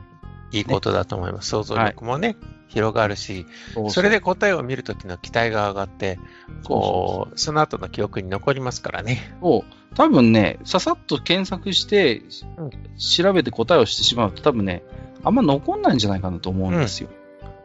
[0.52, 1.48] いいことだと思います。
[1.48, 2.36] 想像力もね、
[2.68, 3.46] 広がるし、
[3.88, 6.18] それで答えを見るときの期待が上がって、
[6.64, 9.34] こう、その後の記憶に残りますからね。
[9.40, 12.22] そう、多分ね、ささっと検索して、
[12.58, 14.84] うん調べて答えをしてしまうと多分ね、
[15.24, 17.08] あんま残んないんじゃないかなと思うんですよ。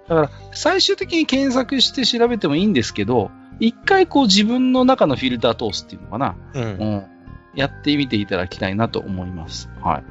[0.07, 3.29] だから、最終的に検索して調べてもいいんですけど、
[3.59, 6.35] 一回こう自分の中のフィルター通すっていうのかな。
[6.53, 6.63] うん。
[6.63, 7.05] うん。
[7.57, 9.67] やってみていただきたいなと思います。
[9.81, 10.03] はい。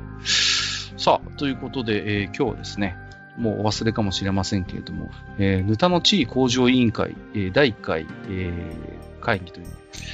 [1.01, 2.97] さあ、ということで、えー今日はですね、
[3.39, 9.67] もうお忘れかもしれませんけれども、えー、ヌタの地位向上委員会、えー第1回、えー会議という、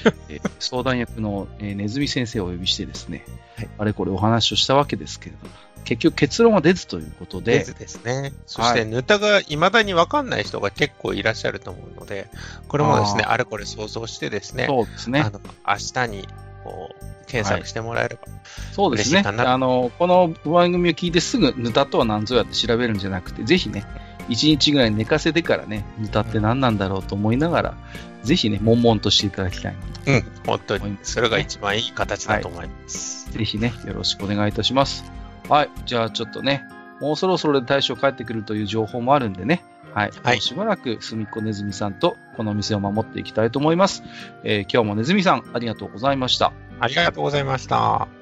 [0.28, 3.24] えー、相談役の、えー、ネズミ先生をお呼びしてですね、
[3.56, 5.54] はい、あれこれお話をしたわけですけれども、
[5.84, 7.58] 結局結論は出ずということで。
[7.58, 8.32] 出ずですね。
[8.46, 12.30] そして、ヌタが未だにわかんない人が結構いらっしゃると思うので、
[12.68, 15.20] これもですね、あれこれ想像してですね、そうですね。
[15.20, 16.28] あの、明日に、
[16.64, 18.40] こう、検索してもらえれば、はい、
[18.74, 19.22] そうですね。
[19.24, 23.86] あの、この番組を聞いてすぐヌタとは何ぞやって調べるんじゃなくて、ぜひね、
[24.28, 27.74] 1日ぐらい寝かせてからね、ヌタって何なんだろうと思いながら、
[28.22, 29.76] ぜひね、悶々としていただきたい
[30.06, 30.98] うん、本当に。
[31.02, 33.38] それが一番いい形だと思います、はい。
[33.38, 35.04] ぜひね、よろしくお願いいたします。
[35.48, 35.70] はい。
[35.86, 36.64] じゃあちょっとね、
[37.00, 39.64] もうそろそろで大将帰ってくるという情報もあるんでね。
[39.94, 40.10] はい。
[40.22, 44.02] はい、しばらく、すみっこねずみさんと、この店を守っていきたいと思います。
[44.44, 46.52] えー、今日もねずみさん、ありがとうございました。
[46.80, 48.21] ありがとうございました。